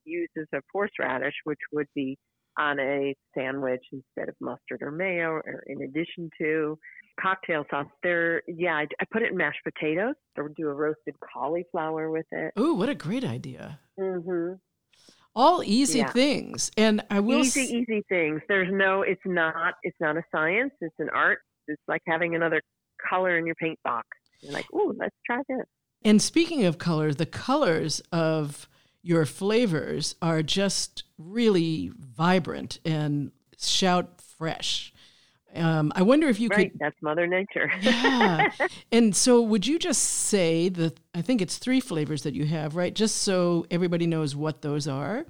uses 0.04 0.48
of 0.52 0.62
horseradish, 0.72 1.34
which 1.44 1.58
would 1.72 1.88
be 1.94 2.18
on 2.58 2.78
a 2.80 3.14
sandwich 3.36 3.82
instead 3.92 4.28
of 4.28 4.34
mustard 4.40 4.82
or 4.82 4.90
mayo, 4.90 5.30
or 5.30 5.62
in 5.66 5.82
addition 5.82 6.28
to 6.40 6.78
cocktail 7.20 7.64
sauce. 7.70 7.86
There, 8.02 8.42
yeah, 8.48 8.74
I, 8.74 8.86
I 9.00 9.04
put 9.12 9.22
it 9.22 9.30
in 9.32 9.36
mashed 9.36 9.60
potatoes, 9.64 10.14
or 10.36 10.50
do 10.56 10.68
a 10.68 10.74
roasted 10.74 11.14
cauliflower 11.32 12.10
with 12.10 12.26
it. 12.32 12.52
oh, 12.56 12.74
what 12.74 12.88
a 12.88 12.94
great 12.94 13.24
idea! 13.24 13.78
Mm-hmm. 13.98 14.54
All 15.34 15.62
easy 15.64 15.98
Yeah. 16.00 16.10
things, 16.10 16.70
and 16.76 17.02
I 17.10 17.20
will. 17.20 17.40
easy, 17.40 17.62
s- 17.62 17.70
easy 17.70 18.02
things. 18.08 18.40
There's 18.48 18.68
no, 18.72 19.02
it's 19.02 19.20
not, 19.24 19.74
it's 19.82 19.96
not 20.00 20.16
a 20.16 20.22
science. 20.34 20.72
It's 20.80 20.94
an 20.98 21.08
art. 21.14 21.38
It's 21.68 21.80
like 21.86 22.02
having 22.08 22.34
another 22.34 22.60
color 23.08 23.38
in 23.38 23.46
your 23.46 23.54
paint 23.54 23.78
box. 23.84 24.06
You're 24.40 24.52
like, 24.52 24.66
ooh, 24.74 24.94
let's 24.98 25.14
try 25.26 25.40
this. 25.48 25.64
And 26.04 26.20
speaking 26.22 26.64
of 26.64 26.78
colors, 26.78 27.16
the 27.16 27.26
colors 27.26 28.00
of 28.10 28.68
your 29.02 29.24
flavors 29.26 30.14
are 30.20 30.42
just 30.42 31.04
really 31.18 31.90
vibrant 31.98 32.78
and 32.84 33.30
shout 33.58 34.20
fresh. 34.20 34.92
Um, 35.54 35.92
I 35.96 36.02
wonder 36.02 36.28
if 36.28 36.38
you 36.38 36.48
right, 36.50 36.70
could. 36.70 36.78
that's 36.78 36.96
Mother 37.02 37.26
Nature. 37.26 37.70
Yeah. 37.82 38.48
And 38.92 39.16
so, 39.16 39.40
would 39.40 39.66
you 39.66 39.78
just 39.78 40.02
say 40.02 40.68
the? 40.68 40.92
I 41.14 41.22
think 41.22 41.40
it's 41.40 41.56
three 41.58 41.80
flavors 41.80 42.22
that 42.24 42.34
you 42.34 42.44
have, 42.46 42.76
right? 42.76 42.94
Just 42.94 43.22
so 43.22 43.66
everybody 43.70 44.06
knows 44.06 44.36
what 44.36 44.60
those 44.62 44.86
are. 44.86 45.24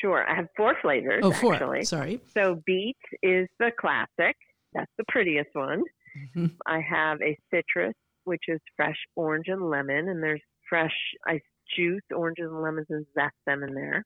sure, 0.00 0.24
I 0.30 0.36
have 0.36 0.46
four 0.56 0.76
flavors 0.80 1.20
Oh, 1.24 1.32
four. 1.32 1.54
actually. 1.54 1.84
Sorry. 1.84 2.20
So 2.32 2.62
beet 2.64 2.96
is 3.22 3.48
the 3.58 3.72
classic. 3.78 4.36
That's 4.72 4.90
the 4.98 5.04
prettiest 5.08 5.50
one. 5.54 5.82
Mhm. 6.36 6.52
I 6.66 6.80
have 6.80 7.20
a 7.22 7.36
citrus, 7.52 7.94
which 8.24 8.42
is 8.48 8.60
fresh 8.76 8.96
orange 9.16 9.46
and 9.48 9.68
lemon, 9.68 10.08
and 10.08 10.22
there's 10.22 10.40
fresh. 10.68 10.94
I 11.26 11.40
juice 11.76 12.02
oranges 12.14 12.46
and 12.50 12.62
lemons 12.62 12.86
and 12.90 13.06
zest 13.14 13.34
them 13.46 13.62
in 13.62 13.74
there. 13.74 14.04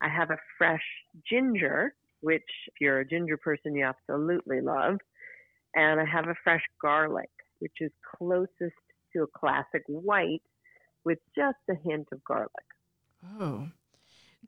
I 0.00 0.08
have 0.08 0.30
a 0.30 0.38
fresh 0.58 0.82
ginger, 1.28 1.94
which 2.20 2.42
if 2.66 2.74
you're 2.80 3.00
a 3.00 3.08
ginger 3.08 3.36
person, 3.36 3.74
you 3.74 3.84
absolutely 3.84 4.60
love. 4.60 4.98
And 5.74 6.00
I 6.00 6.04
have 6.04 6.28
a 6.28 6.34
fresh 6.44 6.62
garlic, 6.80 7.30
which 7.60 7.72
is 7.80 7.90
closest 8.16 8.76
to 9.12 9.22
a 9.22 9.38
classic 9.38 9.82
white 9.86 10.42
with 11.04 11.18
just 11.36 11.58
a 11.70 11.74
hint 11.74 12.08
of 12.12 12.22
garlic. 12.24 12.50
Oh. 13.40 13.68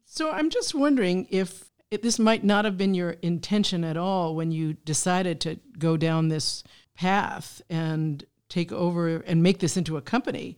So 0.05 0.31
I'm 0.31 0.51
just 0.51 0.75
wondering 0.75 1.27
if 1.31 1.71
it, 1.91 2.03
this 2.03 2.19
might 2.19 2.45
not 2.45 2.65
have 2.65 2.77
been 2.77 2.95
your 2.95 3.11
intention 3.23 3.85
at 3.85 3.97
all 3.97 4.35
when 4.35 4.51
you 4.51 4.75
decided 4.75 5.41
to 5.43 5.61
go 5.79 5.97
down 5.97 6.29
this 6.29 6.65
path 6.95 7.63
and 7.71 8.25
take 8.49 8.73
over 8.73 9.19
and 9.19 9.43
make 9.43 9.61
this 9.61 9.77
into 9.77 9.97
a 9.97 10.03
company. 10.03 10.57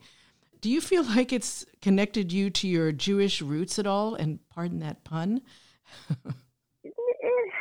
Do 0.61 0.69
you 0.69 0.81
feel 0.81 1.03
like 1.15 1.31
it's 1.33 1.65
connected 1.81 2.31
you 2.31 2.49
to 2.51 2.67
your 2.67 2.91
Jewish 2.91 3.41
roots 3.41 3.77
at 3.79 3.87
all? 3.87 4.15
And 4.15 4.39
pardon 4.49 4.79
that 4.79 5.03
pun. 5.03 5.41
It 6.83 6.93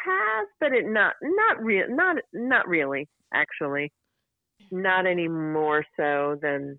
has, 0.04 0.48
but 0.60 0.72
it 0.72 0.86
not 0.86 1.14
not 1.22 1.62
real 1.62 1.86
not 1.88 2.16
not 2.32 2.68
really 2.68 3.08
actually, 3.32 3.92
not 4.70 5.06
any 5.06 5.28
more 5.28 5.84
so 5.96 6.38
than. 6.40 6.78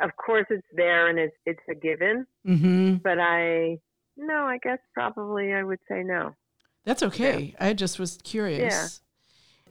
Of 0.00 0.10
course, 0.24 0.46
it's 0.50 0.66
there 0.76 1.08
and 1.08 1.18
it's 1.18 1.34
it's 1.46 1.60
a 1.68 1.74
given, 1.74 2.24
Mm-hmm. 2.46 2.94
but 3.02 3.18
I 3.18 3.78
no, 4.16 4.44
I 4.44 4.58
guess 4.62 4.78
probably 4.94 5.52
I 5.52 5.64
would 5.64 5.80
say 5.88 6.02
no. 6.04 6.34
That's 6.84 7.02
okay. 7.02 7.54
I 7.58 7.72
just 7.72 7.98
was 7.98 8.18
curious. 8.22 9.00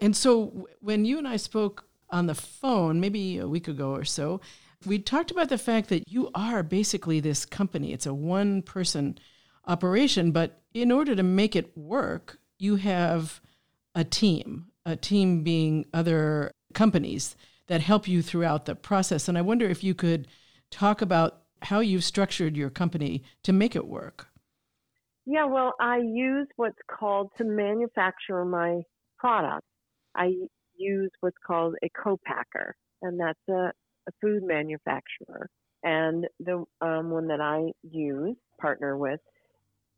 Yeah. 0.01 0.05
And 0.05 0.15
so 0.15 0.47
w- 0.47 0.65
when 0.81 1.05
you 1.05 1.17
and 1.17 1.27
I 1.27 1.37
spoke 1.37 1.85
on 2.09 2.27
the 2.27 2.35
phone, 2.35 2.99
maybe 2.99 3.37
a 3.37 3.47
week 3.47 3.67
ago 3.69 3.91
or 3.95 4.03
so, 4.03 4.41
we 4.85 4.99
talked 4.99 5.31
about 5.31 5.49
the 5.49 5.57
fact 5.57 5.89
that 5.89 6.07
you 6.07 6.29
are 6.33 6.63
basically 6.63 7.19
this 7.19 7.45
company. 7.45 7.93
It's 7.93 8.05
a 8.05 8.13
one 8.13 8.61
person 8.61 9.17
operation, 9.67 10.31
but 10.31 10.61
in 10.73 10.91
order 10.91 11.15
to 11.15 11.23
make 11.23 11.55
it 11.55 11.77
work, 11.77 12.39
you 12.57 12.77
have 12.77 13.41
a 13.93 14.03
team, 14.03 14.67
a 14.85 14.95
team 14.95 15.43
being 15.43 15.85
other 15.93 16.51
companies 16.73 17.35
that 17.67 17.81
help 17.81 18.07
you 18.07 18.21
throughout 18.21 18.65
the 18.65 18.75
process. 18.75 19.27
And 19.27 19.37
I 19.37 19.41
wonder 19.41 19.67
if 19.67 19.83
you 19.83 19.93
could 19.93 20.27
talk 20.71 21.01
about 21.01 21.43
how 21.61 21.81
you've 21.81 22.03
structured 22.03 22.55
your 22.55 22.69
company 22.69 23.23
to 23.43 23.53
make 23.53 23.75
it 23.75 23.87
work. 23.87 24.27
Yeah, 25.25 25.45
well, 25.45 25.73
I 25.79 25.97
use 25.97 26.47
what's 26.55 26.79
called 26.89 27.31
to 27.37 27.43
manufacture 27.43 28.45
my 28.45 28.81
product. 29.17 29.65
I 30.15 30.31
use 30.75 31.11
what's 31.19 31.37
called 31.45 31.75
a 31.83 31.89
co-packer, 32.01 32.75
and 33.01 33.19
that's 33.19 33.39
a, 33.49 33.71
a 34.07 34.11
food 34.21 34.43
manufacturer. 34.43 35.49
And 35.83 36.27
the 36.39 36.65
um, 36.81 37.09
one 37.09 37.27
that 37.27 37.41
I 37.41 37.71
use, 37.89 38.35
partner 38.59 38.97
with, 38.97 39.19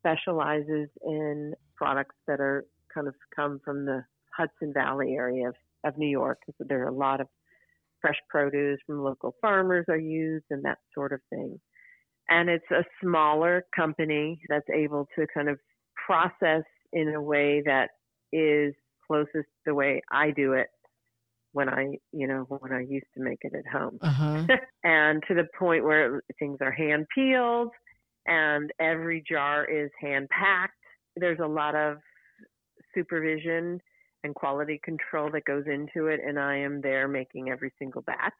specializes 0.00 0.88
in 1.04 1.54
products 1.76 2.16
that 2.26 2.40
are 2.40 2.64
kind 2.92 3.08
of 3.08 3.14
come 3.34 3.60
from 3.64 3.84
the 3.84 4.04
Hudson 4.36 4.72
Valley 4.72 5.14
area 5.14 5.48
of, 5.48 5.54
of 5.84 5.98
New 5.98 6.08
York. 6.08 6.38
So 6.46 6.64
there 6.68 6.84
are 6.84 6.88
a 6.88 6.94
lot 6.94 7.20
of 7.20 7.26
fresh 8.00 8.18
produce 8.28 8.80
from 8.86 9.02
local 9.02 9.34
farmers 9.40 9.86
are 9.88 9.98
used 9.98 10.44
and 10.50 10.64
that 10.64 10.78
sort 10.94 11.12
of 11.12 11.20
thing. 11.30 11.58
And 12.28 12.48
it's 12.48 12.70
a 12.70 12.84
smaller 13.02 13.64
company 13.74 14.40
that's 14.48 14.68
able 14.74 15.08
to 15.16 15.26
kind 15.32 15.48
of 15.48 15.58
process 16.06 16.64
in 16.92 17.14
a 17.14 17.20
way 17.20 17.62
that 17.64 17.90
is 18.32 18.74
closest 19.06 19.48
the 19.66 19.74
way 19.74 20.02
I 20.10 20.30
do 20.30 20.52
it 20.54 20.68
when 21.52 21.68
I, 21.68 21.98
you 22.12 22.26
know, 22.26 22.46
when 22.48 22.72
I 22.72 22.80
used 22.80 23.06
to 23.14 23.22
make 23.22 23.40
it 23.42 23.52
at 23.54 23.66
home. 23.66 23.98
Uh-huh. 24.00 24.46
and 24.84 25.22
to 25.28 25.34
the 25.34 25.46
point 25.58 25.84
where 25.84 26.22
things 26.38 26.58
are 26.60 26.72
hand 26.72 27.06
peeled 27.14 27.70
and 28.26 28.70
every 28.80 29.22
jar 29.28 29.64
is 29.64 29.90
hand 30.00 30.28
packed. 30.28 30.74
There's 31.16 31.40
a 31.40 31.46
lot 31.46 31.74
of 31.74 31.98
supervision 32.94 33.80
and 34.24 34.34
quality 34.34 34.80
control 34.84 35.30
that 35.32 35.44
goes 35.44 35.64
into 35.66 36.06
it 36.06 36.20
and 36.24 36.38
I 36.38 36.56
am 36.56 36.80
there 36.80 37.08
making 37.08 37.50
every 37.50 37.72
single 37.78 38.02
batch. 38.02 38.32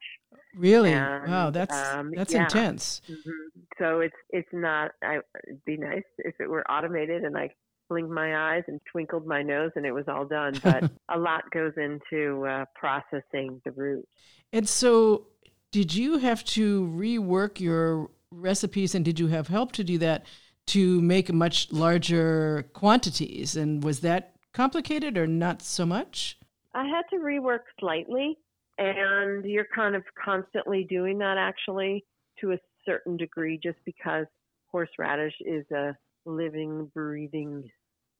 Really? 0.55 0.93
And, 0.93 1.29
wow, 1.29 1.49
that's 1.49 1.75
um, 1.75 2.11
that's 2.15 2.33
yeah. 2.33 2.43
intense. 2.43 3.01
Mm-hmm. 3.09 3.59
So 3.79 3.99
it's 3.99 4.15
it's 4.29 4.49
not 4.53 4.91
I 5.03 5.19
it'd 5.47 5.65
be 5.65 5.77
nice 5.77 6.03
if 6.19 6.35
it 6.39 6.49
were 6.49 6.69
automated 6.71 7.23
and 7.23 7.37
I 7.37 7.49
blinked 7.89 8.11
my 8.11 8.55
eyes 8.55 8.63
and 8.67 8.79
twinkled 8.91 9.25
my 9.25 9.41
nose 9.41 9.71
and 9.75 9.85
it 9.85 9.91
was 9.91 10.05
all 10.07 10.25
done, 10.25 10.59
but 10.63 10.89
a 11.09 11.17
lot 11.17 11.49
goes 11.51 11.73
into 11.77 12.45
uh, 12.45 12.65
processing 12.75 13.61
the 13.65 13.71
root. 13.71 14.07
And 14.51 14.67
so 14.67 15.27
did 15.71 15.93
you 15.93 16.17
have 16.19 16.43
to 16.45 16.87
rework 16.87 17.59
your 17.59 18.09
recipes 18.31 18.95
and 18.95 19.03
did 19.03 19.19
you 19.19 19.27
have 19.27 19.47
help 19.47 19.71
to 19.73 19.83
do 19.83 19.97
that 19.99 20.25
to 20.65 21.01
make 21.01 21.31
much 21.31 21.71
larger 21.71 22.69
quantities 22.73 23.55
and 23.55 23.83
was 23.83 23.99
that 23.99 24.33
complicated 24.53 25.17
or 25.17 25.27
not 25.27 25.61
so 25.61 25.85
much? 25.85 26.37
I 26.73 26.85
had 26.85 27.03
to 27.11 27.17
rework 27.17 27.65
slightly, 27.79 28.37
and 28.77 29.45
you're 29.45 29.67
kind 29.75 29.95
of 29.95 30.03
constantly 30.23 30.85
doing 30.89 31.17
that 31.19 31.37
actually 31.37 32.05
to 32.39 32.53
a 32.53 32.57
certain 32.85 33.17
degree 33.17 33.59
just 33.61 33.77
because 33.85 34.25
horseradish 34.71 35.35
is 35.41 35.69
a 35.71 35.95
living, 36.25 36.89
breathing 36.93 37.63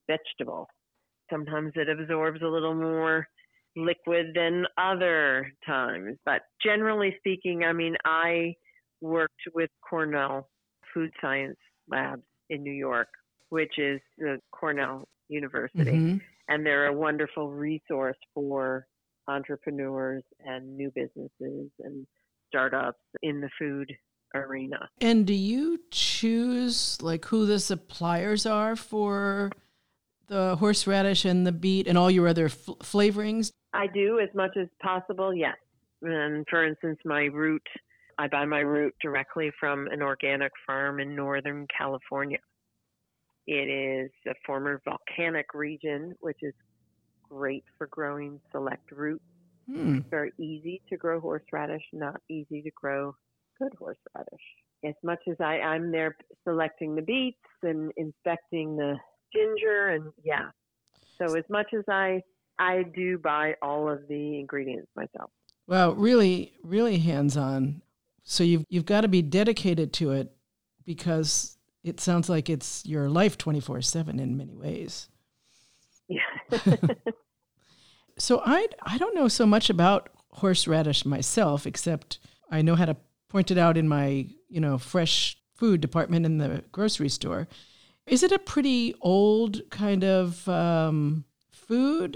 vegetable. 0.07 0.67
Sometimes 1.29 1.71
it 1.75 1.89
absorbs 1.89 2.41
a 2.41 2.47
little 2.47 2.75
more 2.75 3.27
liquid 3.75 4.27
than 4.35 4.65
other 4.77 5.51
times, 5.65 6.17
but 6.25 6.41
generally 6.63 7.15
speaking, 7.17 7.63
I 7.63 7.73
mean, 7.73 7.95
I 8.05 8.53
worked 9.01 9.41
with 9.53 9.69
Cornell 9.87 10.49
Food 10.93 11.11
Science 11.21 11.57
Labs 11.89 12.23
in 12.49 12.63
New 12.63 12.73
York, 12.73 13.07
which 13.49 13.73
is 13.77 13.99
the 14.17 14.39
Cornell 14.51 15.07
University. 15.27 15.91
Mm-hmm. 15.91 16.17
And 16.49 16.65
they're 16.65 16.87
a 16.87 16.93
wonderful 16.93 17.51
resource 17.51 18.17
for 18.33 18.85
entrepreneurs 19.27 20.23
and 20.45 20.75
new 20.75 20.91
businesses 20.93 21.71
and 21.79 22.05
startups 22.49 22.99
in 23.21 23.41
the 23.41 23.49
food 23.57 23.91
arena. 24.33 24.89
And 25.01 25.25
do 25.25 25.33
you 25.33 25.79
choose 25.91 27.01
like 27.01 27.25
who 27.25 27.45
the 27.45 27.59
suppliers 27.59 28.45
are 28.45 28.75
for 28.75 29.51
the 30.27 30.55
horseradish 30.55 31.25
and 31.25 31.45
the 31.45 31.51
beet 31.51 31.87
and 31.87 31.97
all 31.97 32.09
your 32.09 32.27
other 32.27 32.45
f- 32.45 32.65
flavorings? 32.79 33.51
I 33.73 33.87
do 33.87 34.19
as 34.19 34.29
much 34.33 34.55
as 34.57 34.67
possible, 34.81 35.33
yes. 35.33 35.55
And 36.01 36.45
for 36.49 36.65
instance, 36.65 36.99
my 37.05 37.25
root, 37.25 37.65
I 38.17 38.27
buy 38.27 38.45
my 38.45 38.59
root 38.59 38.93
directly 39.01 39.51
from 39.59 39.87
an 39.87 40.01
organic 40.01 40.51
farm 40.65 40.99
in 40.99 41.15
Northern 41.15 41.67
California. 41.75 42.39
It 43.47 43.69
is 43.69 44.11
a 44.27 44.33
former 44.45 44.81
volcanic 44.85 45.53
region, 45.53 46.15
which 46.19 46.39
is 46.41 46.53
great 47.29 47.63
for 47.77 47.87
growing 47.87 48.39
select 48.51 48.91
roots. 48.91 49.23
Hmm. 49.69 49.97
It's 49.97 50.09
very 50.09 50.31
easy 50.37 50.81
to 50.89 50.97
grow 50.97 51.19
horseradish, 51.19 51.83
not 51.93 52.21
easy 52.29 52.61
to 52.61 52.71
grow 52.71 53.15
good 53.59 53.73
horseradish. 53.77 54.41
As 54.85 54.95
much 55.03 55.19
as 55.29 55.37
I, 55.39 55.59
I'm 55.59 55.91
there 55.91 56.15
selecting 56.43 56.95
the 56.95 57.01
beets 57.01 57.37
and 57.61 57.91
inspecting 57.95 58.75
the 58.75 58.95
ginger 59.33 59.89
and 59.89 60.11
yeah. 60.23 60.49
So 61.17 61.35
as 61.35 61.45
much 61.49 61.67
as 61.73 61.83
I 61.89 62.21
I 62.59 62.83
do 62.95 63.17
buy 63.17 63.55
all 63.61 63.89
of 63.89 64.07
the 64.07 64.39
ingredients 64.39 64.89
myself. 64.95 65.31
Well, 65.67 65.95
really, 65.95 66.53
really 66.63 66.99
hands 66.99 67.37
on. 67.37 67.81
So 68.23 68.43
you've 68.43 68.65
you've 68.69 68.85
got 68.85 69.01
to 69.01 69.07
be 69.07 69.21
dedicated 69.21 69.93
to 69.93 70.11
it 70.11 70.31
because 70.85 71.57
it 71.83 71.99
sounds 71.99 72.29
like 72.29 72.49
it's 72.49 72.85
your 72.85 73.09
life 73.09 73.37
24 73.37 73.81
7 73.81 74.19
in 74.19 74.37
many 74.37 74.55
ways. 74.55 75.09
Yeah. 76.07 76.19
so 78.17 78.41
I, 78.45 78.67
I 78.83 78.97
don't 78.97 79.15
know 79.15 79.27
so 79.27 79.45
much 79.45 79.69
about 79.69 80.09
horseradish 80.31 81.05
myself, 81.05 81.65
except 81.67 82.19
I 82.49 82.61
know 82.61 82.75
how 82.75 82.85
to 82.85 82.97
point 83.33 83.49
it 83.49 83.57
out 83.57 83.77
in 83.77 83.87
my, 83.87 84.27
you 84.47 84.61
know, 84.61 84.77
fresh 84.77 85.35
food 85.55 85.81
department 85.81 86.23
in 86.23 86.37
the 86.37 86.63
grocery 86.71 87.09
store. 87.09 87.47
Is 88.05 88.21
it 88.21 88.31
a 88.31 88.37
pretty 88.37 88.93
old 89.01 89.61
kind 89.71 90.03
of 90.03 90.47
um, 90.47 91.25
food? 91.51 92.15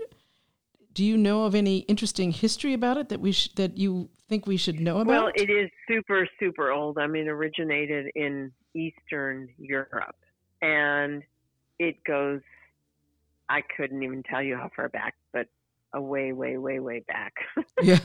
Do 0.94 1.04
you 1.04 1.18
know 1.18 1.46
of 1.46 1.56
any 1.56 1.80
interesting 1.80 2.32
history 2.32 2.74
about 2.74 2.98
it 2.98 3.10
that 3.10 3.20
we 3.20 3.32
sh- 3.32 3.50
that 3.56 3.78
you 3.78 4.10
think 4.30 4.46
we 4.46 4.58
should 4.58 4.80
know 4.80 5.00
about? 5.00 5.08
Well, 5.08 5.32
it 5.34 5.50
is 5.50 5.72
super 5.88 6.28
super 6.40 6.72
old. 6.72 7.00
I 7.00 7.08
mean, 7.08 7.28
originated 7.28 8.12
in 8.16 8.52
Eastern 8.76 9.50
Europe. 9.58 10.18
And 10.62 11.24
it 11.80 12.04
goes, 12.04 12.42
I 13.50 13.62
couldn't 13.76 14.04
even 14.04 14.22
tell 14.22 14.42
you 14.44 14.56
how 14.56 14.70
far 14.76 14.90
back, 14.90 15.16
but 15.34 15.48
a 15.94 16.02
way, 16.02 16.32
way, 16.32 16.58
way, 16.58 16.80
way 16.80 17.04
back. 17.08 17.34
yeah. 17.82 18.00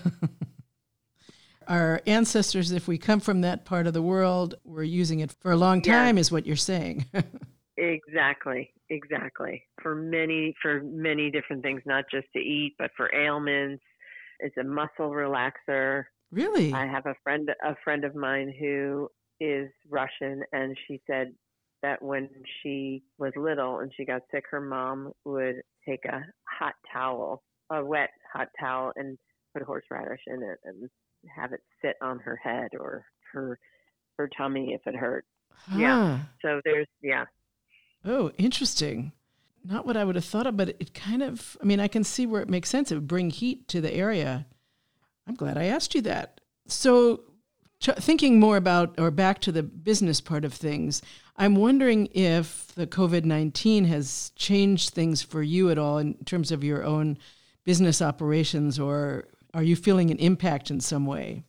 Our 1.68 2.00
ancestors, 2.06 2.72
if 2.72 2.88
we 2.88 2.98
come 2.98 3.20
from 3.20 3.40
that 3.42 3.64
part 3.64 3.86
of 3.86 3.94
the 3.94 4.02
world, 4.02 4.54
were 4.64 4.82
using 4.82 5.20
it 5.20 5.32
for 5.40 5.52
a 5.52 5.56
long 5.56 5.82
time, 5.82 6.16
yes. 6.16 6.26
is 6.26 6.32
what 6.32 6.46
you're 6.46 6.56
saying. 6.56 7.06
exactly, 7.76 8.72
exactly. 8.90 9.62
For 9.82 9.94
many, 9.94 10.54
for 10.60 10.82
many 10.82 11.30
different 11.30 11.62
things, 11.62 11.82
not 11.84 12.04
just 12.10 12.26
to 12.34 12.38
eat, 12.38 12.74
but 12.78 12.90
for 12.96 13.14
ailments. 13.14 13.82
It's 14.40 14.56
a 14.56 14.64
muscle 14.64 15.10
relaxer. 15.10 16.04
Really? 16.30 16.72
I 16.72 16.86
have 16.86 17.06
a 17.06 17.14
friend, 17.22 17.48
a 17.64 17.74
friend 17.84 18.04
of 18.04 18.14
mine 18.14 18.52
who 18.58 19.08
is 19.40 19.68
Russian, 19.88 20.42
and 20.52 20.76
she 20.86 21.00
said 21.06 21.32
that 21.82 22.02
when 22.02 22.28
she 22.62 23.02
was 23.18 23.32
little 23.36 23.80
and 23.80 23.92
she 23.96 24.04
got 24.04 24.22
sick, 24.32 24.44
her 24.50 24.60
mom 24.60 25.12
would 25.24 25.62
take 25.86 26.04
a 26.06 26.24
hot 26.44 26.74
towel, 26.92 27.42
a 27.70 27.84
wet 27.84 28.10
hot 28.32 28.48
towel, 28.58 28.92
and 28.96 29.18
put 29.52 29.62
horseradish 29.62 30.20
in 30.26 30.42
it 30.42 30.58
and 30.64 30.88
have 31.34 31.52
it 31.52 31.62
sit 31.80 31.96
on 32.00 32.18
her 32.20 32.36
head 32.36 32.70
or 32.78 33.04
her 33.32 33.58
her 34.18 34.28
tummy 34.36 34.72
if 34.74 34.86
it 34.86 34.96
hurt. 34.96 35.24
Huh. 35.54 35.78
Yeah. 35.78 36.18
So 36.42 36.60
there's 36.64 36.86
yeah. 37.02 37.26
Oh, 38.04 38.30
interesting. 38.38 39.12
Not 39.64 39.86
what 39.86 39.96
I 39.96 40.04
would 40.04 40.16
have 40.16 40.24
thought 40.24 40.46
of, 40.46 40.56
but 40.56 40.70
it 40.70 40.94
kind 40.94 41.22
of 41.22 41.56
I 41.60 41.64
mean, 41.64 41.80
I 41.80 41.88
can 41.88 42.04
see 42.04 42.26
where 42.26 42.42
it 42.42 42.48
makes 42.48 42.68
sense. 42.68 42.90
It 42.90 42.96
would 42.96 43.08
bring 43.08 43.30
heat 43.30 43.68
to 43.68 43.80
the 43.80 43.92
area. 43.92 44.46
I'm 45.26 45.34
glad 45.34 45.56
I 45.56 45.64
asked 45.64 45.94
you 45.94 46.02
that. 46.02 46.40
So 46.66 47.22
thinking 47.80 48.38
more 48.38 48.56
about 48.56 48.98
or 48.98 49.10
back 49.10 49.40
to 49.40 49.52
the 49.52 49.62
business 49.62 50.20
part 50.20 50.44
of 50.44 50.52
things, 50.52 51.02
I'm 51.36 51.56
wondering 51.56 52.08
if 52.12 52.68
the 52.74 52.86
COVID 52.86 53.24
19 53.24 53.84
has 53.86 54.32
changed 54.36 54.90
things 54.90 55.22
for 55.22 55.42
you 55.42 55.70
at 55.70 55.78
all 55.78 55.98
in 55.98 56.14
terms 56.24 56.52
of 56.52 56.62
your 56.62 56.84
own 56.84 57.18
business 57.64 58.02
operations, 58.02 58.78
or 58.78 59.28
are 59.54 59.62
you 59.62 59.76
feeling 59.76 60.10
an 60.10 60.18
impact 60.18 60.70
in 60.70 60.80
some 60.80 61.06
way? 61.06 61.44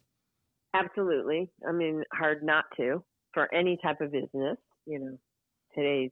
Absolutely. 0.73 1.49
I 1.67 1.71
mean, 1.71 2.03
hard 2.13 2.43
not 2.43 2.65
to 2.77 3.03
for 3.33 3.53
any 3.53 3.77
type 3.83 4.01
of 4.01 4.11
business, 4.11 4.57
you 4.85 4.99
know, 4.99 5.17
today's 5.75 6.11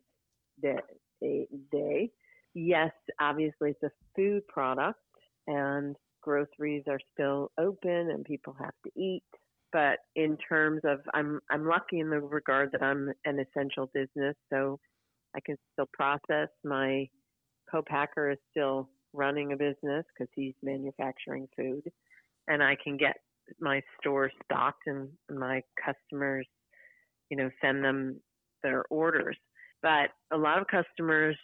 day. 1.71 2.11
Yes, 2.53 2.91
obviously 3.19 3.71
it's 3.71 3.83
a 3.83 3.91
food 4.15 4.47
product 4.47 4.99
and 5.47 5.95
groceries 6.21 6.83
are 6.87 6.99
still 7.13 7.51
open 7.57 8.11
and 8.11 8.23
people 8.25 8.55
have 8.59 8.73
to 8.85 8.91
eat 8.99 9.23
but 9.71 9.99
in 10.15 10.37
terms 10.37 10.81
of 10.83 10.99
I'm 11.13 11.39
I'm 11.49 11.65
lucky 11.65 11.99
in 11.99 12.09
the 12.09 12.19
regard 12.19 12.71
that 12.73 12.81
I'm 12.81 13.11
an 13.25 13.39
essential 13.39 13.89
business, 13.93 14.35
so 14.51 14.79
I 15.35 15.39
can 15.45 15.57
still 15.73 15.87
process. 15.93 16.49
My 16.63 17.07
co-packer 17.69 18.31
is 18.31 18.37
still 18.51 18.89
running 19.13 19.53
a 19.53 19.57
business 19.57 20.05
because 20.13 20.31
he's 20.35 20.53
manufacturing 20.63 21.47
food, 21.55 21.83
and 22.47 22.63
I 22.63 22.75
can 22.83 22.97
get 22.97 23.17
my 23.59 23.81
store 23.99 24.31
stocked 24.45 24.83
and 24.87 25.09
my 25.29 25.61
customers, 25.83 26.47
you 27.29 27.37
know, 27.37 27.49
send 27.61 27.83
them 27.83 28.19
their 28.63 28.83
orders. 28.89 29.37
But 29.81 30.09
a 30.31 30.37
lot 30.37 30.59
of 30.59 30.67
customers, 30.67 31.35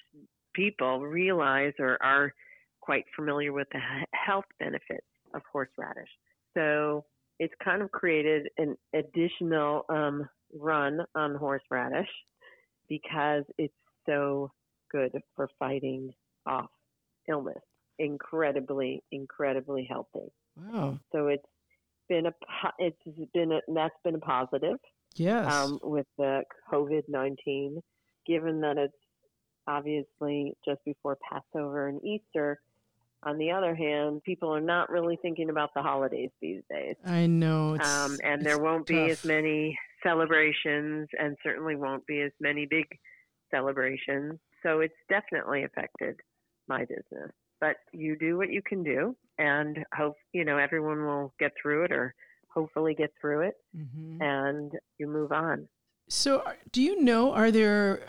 people 0.53 1.01
realize 1.01 1.73
or 1.79 2.01
are 2.01 2.33
quite 2.81 3.05
familiar 3.15 3.51
with 3.51 3.67
the 3.71 3.79
health 4.13 4.45
benefits 4.59 5.05
of 5.33 5.41
horseradish. 5.51 6.09
So 6.55 7.05
it's 7.39 7.53
kind 7.63 7.81
of 7.81 7.91
created 7.91 8.47
an 8.57 8.75
additional 8.95 9.85
um, 9.89 10.27
run 10.53 11.01
on 11.15 11.35
horseradish 11.35 12.09
because 12.87 13.43
it's 13.57 13.73
so 14.07 14.51
good 14.91 15.11
for 15.35 15.49
fighting 15.59 16.11
off 16.47 16.69
illness. 17.27 17.61
Incredibly, 17.99 19.03
incredibly 19.11 19.87
healthy. 19.89 20.31
Wow. 20.55 20.99
So 21.11 21.27
it's 21.27 21.45
been 22.07 22.27
a 22.27 22.33
it's 22.77 22.97
been 23.33 23.51
a, 23.51 23.59
that's 23.73 23.95
been 24.03 24.15
a 24.15 24.19
positive. 24.19 24.77
Yes. 25.15 25.51
Um, 25.51 25.79
with 25.81 26.05
the 26.17 26.43
COVID 26.71 27.03
nineteen, 27.07 27.81
given 28.25 28.61
that 28.61 28.77
it's 28.77 28.93
obviously 29.67 30.53
just 30.65 30.83
before 30.85 31.17
Passover 31.29 31.87
and 31.87 32.03
Easter. 32.03 32.59
On 33.23 33.39
the 33.39 33.49
other 33.49 33.73
hand, 33.73 34.21
people 34.23 34.53
are 34.53 34.61
not 34.61 34.91
really 34.91 35.17
thinking 35.21 35.49
about 35.49 35.73
the 35.73 35.81
holidays 35.81 36.29
these 36.39 36.61
days. 36.69 36.95
I 37.03 37.25
know. 37.25 37.75
Um, 37.79 38.19
and 38.23 38.45
there 38.45 38.59
won't 38.59 38.85
tough. 38.85 38.95
be 38.95 39.09
as 39.09 39.25
many 39.25 39.77
celebrations, 40.03 41.09
and 41.19 41.35
certainly 41.43 41.75
won't 41.75 42.05
be 42.05 42.21
as 42.21 42.31
many 42.39 42.67
big 42.67 42.85
celebrations. 43.49 44.39
So 44.61 44.81
it's 44.81 44.93
definitely 45.09 45.63
affected 45.63 46.19
my 46.67 46.85
business. 46.85 47.31
But 47.59 47.77
you 47.91 48.15
do 48.15 48.37
what 48.37 48.51
you 48.51 48.61
can 48.61 48.83
do, 48.83 49.15
and 49.37 49.85
hope 49.95 50.15
you 50.31 50.45
know 50.45 50.57
everyone 50.57 51.05
will 51.05 51.33
get 51.39 51.53
through 51.61 51.85
it, 51.85 51.91
or 51.91 52.13
hopefully 52.49 52.93
get 52.95 53.11
through 53.19 53.41
it, 53.41 53.55
Mhm. 53.75 54.21
and 54.21 54.71
you 54.97 55.07
move 55.07 55.31
on. 55.31 55.67
So, 56.07 56.43
do 56.71 56.81
you 56.81 57.01
know, 57.01 57.33
are 57.33 57.51
there, 57.51 58.07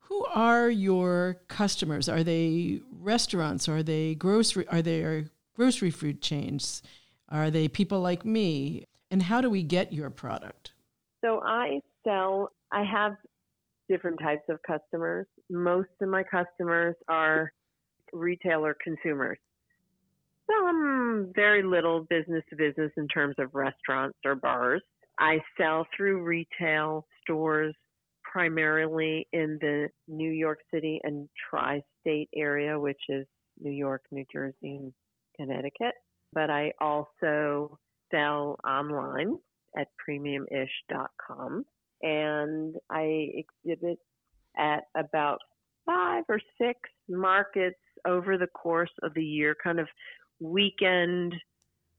who 0.00 0.24
are 0.26 0.70
your 0.70 1.34
customers? 1.48 2.08
Are 2.08 2.22
they 2.22 2.80
restaurants? 2.90 3.68
Are 3.68 3.82
they 3.82 4.14
grocery, 4.14 4.66
are 4.68 4.82
they 4.82 5.26
grocery 5.54 5.90
food 5.90 6.22
chains? 6.22 6.82
Are 7.28 7.50
they 7.50 7.66
people 7.68 8.00
like 8.00 8.24
me? 8.24 8.86
And 9.10 9.22
how 9.22 9.40
do 9.40 9.50
we 9.50 9.62
get 9.62 9.92
your 9.92 10.10
product? 10.10 10.72
So 11.24 11.42
I 11.44 11.80
sell, 12.04 12.52
I 12.70 12.84
have 12.84 13.16
different 13.88 14.20
types 14.20 14.48
of 14.48 14.60
customers. 14.62 15.26
Most 15.50 15.90
of 16.00 16.08
my 16.08 16.22
customers 16.22 16.94
are 17.08 17.52
retailer 18.12 18.76
consumers. 18.82 19.38
Some 20.48 21.32
very 21.34 21.62
little 21.62 22.06
business 22.08 22.44
to 22.50 22.56
business 22.56 22.92
in 22.96 23.08
terms 23.08 23.34
of 23.38 23.54
restaurants 23.54 24.18
or 24.24 24.34
bars. 24.36 24.82
I 25.18 25.40
sell 25.58 25.86
through 25.96 26.22
retail 26.22 27.06
stores 27.22 27.74
primarily 28.22 29.26
in 29.32 29.58
the 29.60 29.88
New 30.06 30.30
York 30.30 30.60
City 30.72 31.00
and 31.02 31.28
tri 31.50 31.82
state 32.00 32.28
area, 32.34 32.78
which 32.78 33.00
is 33.08 33.26
New 33.60 33.70
York, 33.70 34.02
New 34.10 34.24
Jersey, 34.32 34.54
and 34.62 34.92
Connecticut. 35.36 35.94
But 36.32 36.50
I 36.50 36.72
also 36.80 37.78
sell 38.10 38.58
online 38.64 39.38
at 39.76 39.88
premiumish.com 40.06 41.64
and 42.02 42.76
I 42.90 43.30
exhibit 43.34 43.98
at 44.56 44.84
about 44.94 45.38
five 45.84 46.24
or 46.28 46.40
six 46.60 46.78
markets 47.08 47.78
over 48.06 48.38
the 48.38 48.46
course 48.48 48.90
of 49.02 49.14
the 49.14 49.24
year, 49.24 49.56
kind 49.62 49.80
of 49.80 49.88
weekend 50.40 51.34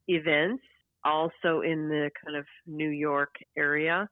events, 0.08 0.64
also 1.04 1.62
in 1.62 1.90
the 1.90 2.10
kind 2.24 2.38
of 2.38 2.46
New 2.66 2.90
York 2.90 3.36
area 3.58 4.10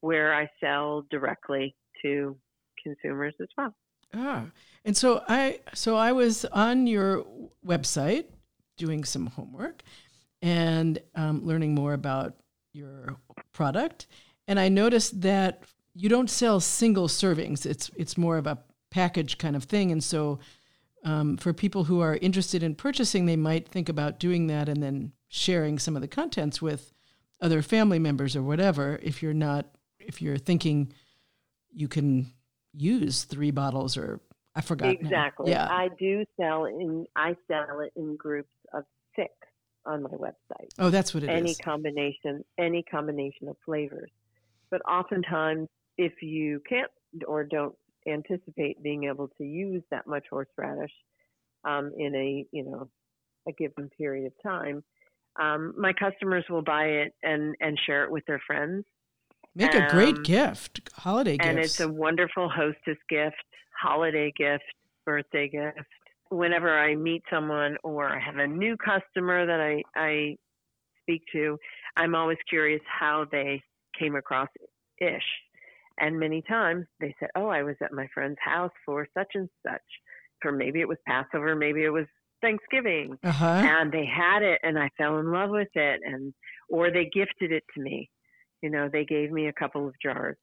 where 0.00 0.34
I 0.34 0.48
sell 0.60 1.06
directly 1.10 1.74
to 2.02 2.36
consumers 2.82 3.34
as 3.40 3.48
well. 3.56 3.74
Ah, 4.12 4.44
and 4.84 4.96
so 4.96 5.22
I 5.28 5.60
so 5.72 5.96
I 5.96 6.12
was 6.12 6.44
on 6.46 6.86
your 6.86 7.24
website 7.66 8.26
doing 8.76 9.04
some 9.04 9.26
homework 9.26 9.82
and 10.42 10.98
um, 11.14 11.44
learning 11.44 11.74
more 11.74 11.94
about 11.94 12.34
your 12.72 13.16
product, 13.52 14.06
and 14.46 14.60
I 14.60 14.68
noticed 14.68 15.22
that 15.22 15.62
you 15.94 16.08
don't 16.08 16.30
sell 16.30 16.60
single 16.60 17.08
servings. 17.08 17.64
It's 17.64 17.90
it's 17.96 18.18
more 18.18 18.36
of 18.36 18.46
a 18.46 18.58
package 18.90 19.38
kind 19.38 19.56
of 19.56 19.64
thing, 19.64 19.90
and 19.90 20.04
so 20.04 20.38
um, 21.04 21.36
for 21.36 21.52
people 21.52 21.84
who 21.84 22.00
are 22.00 22.16
interested 22.16 22.62
in 22.62 22.74
purchasing, 22.74 23.26
they 23.26 23.36
might 23.36 23.68
think 23.68 23.88
about 23.88 24.18
doing 24.18 24.46
that 24.46 24.68
and 24.68 24.82
then 24.82 25.12
sharing 25.28 25.78
some 25.78 25.96
of 25.96 26.02
the 26.02 26.08
contents 26.08 26.62
with 26.62 26.92
other 27.40 27.62
family 27.62 27.98
members 27.98 28.34
or 28.34 28.42
whatever. 28.42 28.98
If 29.02 29.22
you're 29.22 29.34
not 29.34 29.66
if 29.98 30.20
you're 30.20 30.38
thinking 30.38 30.92
you 31.72 31.88
can 31.88 32.32
use 32.72 33.24
three 33.24 33.50
bottles 33.50 33.96
or 33.96 34.20
I 34.54 34.60
forgot. 34.60 34.86
now. 34.86 34.92
Exactly. 34.92 35.50
Yeah. 35.50 35.68
I 35.68 35.88
do 35.98 36.24
sell 36.40 36.64
in 36.64 37.06
I 37.16 37.36
sell 37.48 37.80
it 37.80 37.92
in 37.96 38.16
groups 38.16 38.52
of 38.72 38.84
six 39.16 39.32
on 39.84 40.02
my 40.02 40.10
website. 40.10 40.68
oh, 40.78 40.88
that's 40.88 41.12
what 41.12 41.22
it 41.24 41.30
is. 41.30 41.36
any 41.36 41.54
combination 41.56 42.44
any 42.58 42.82
combination 42.82 43.48
of 43.48 43.56
flavors. 43.64 44.10
But 44.70 44.80
oftentimes 44.88 45.68
if 45.98 46.22
you 46.22 46.62
can't 46.68 46.90
or 47.26 47.44
don't 47.44 47.74
anticipate 48.08 48.82
being 48.82 49.04
able 49.04 49.28
to 49.38 49.44
use 49.44 49.82
that 49.90 50.06
much 50.06 50.24
horseradish 50.30 50.92
um, 51.64 51.92
in 51.96 52.14
a 52.14 52.46
you 52.52 52.64
know 52.64 52.88
a 53.48 53.52
given 53.52 53.90
period 53.96 54.26
of 54.26 54.32
time, 54.42 54.82
um, 55.40 55.74
my 55.76 55.92
customers 55.92 56.44
will 56.48 56.62
buy 56.62 56.84
it 56.84 57.14
and 57.22 57.54
and 57.60 57.78
share 57.86 58.04
it 58.04 58.10
with 58.10 58.24
their 58.26 58.40
friends. 58.46 58.84
Make 59.56 59.74
a 59.74 59.88
great 59.88 60.16
um, 60.16 60.22
gift, 60.24 60.90
holiday 60.94 61.36
gift, 61.36 61.48
and 61.48 61.58
gifts. 61.58 61.74
it's 61.74 61.80
a 61.80 61.88
wonderful 61.88 62.48
hostess 62.48 62.98
gift, 63.08 63.36
holiday 63.80 64.32
gift, 64.36 64.64
birthday 65.06 65.48
gift. 65.48 65.86
Whenever 66.30 66.76
I 66.76 66.96
meet 66.96 67.22
someone 67.30 67.76
or 67.84 68.08
I 68.08 68.18
have 68.18 68.38
a 68.38 68.46
new 68.48 68.76
customer 68.76 69.46
that 69.46 69.60
I, 69.60 69.82
I 69.94 70.36
speak 71.02 71.22
to, 71.32 71.56
I'm 71.96 72.16
always 72.16 72.38
curious 72.48 72.80
how 72.86 73.26
they 73.30 73.62
came 73.96 74.16
across 74.16 74.48
Ish. 75.00 75.22
And 75.98 76.18
many 76.18 76.42
times 76.42 76.86
they 77.00 77.14
said, 77.18 77.30
Oh, 77.36 77.48
I 77.48 77.62
was 77.62 77.76
at 77.82 77.92
my 77.92 78.06
friend's 78.12 78.38
house 78.44 78.72
for 78.84 79.06
such 79.16 79.28
and 79.34 79.48
such. 79.66 79.80
For 80.42 80.52
maybe 80.52 80.80
it 80.80 80.88
was 80.88 80.98
Passover, 81.06 81.54
maybe 81.54 81.84
it 81.84 81.90
was 81.90 82.06
Thanksgiving. 82.42 83.16
uh 83.22 83.30
huh. 83.30 83.62
And 83.64 83.92
they 83.92 84.06
had 84.06 84.42
it 84.42 84.60
and 84.62 84.78
I 84.78 84.90
fell 84.98 85.18
in 85.18 85.32
love 85.32 85.50
with 85.50 85.68
it 85.74 86.00
and 86.04 86.34
or 86.68 86.90
they 86.90 87.04
gifted 87.04 87.52
it 87.52 87.64
to 87.74 87.82
me. 87.82 88.10
You 88.62 88.70
know, 88.70 88.88
they 88.92 89.04
gave 89.04 89.30
me 89.30 89.48
a 89.48 89.52
couple 89.52 89.86
of 89.86 89.94
jars. 90.02 90.36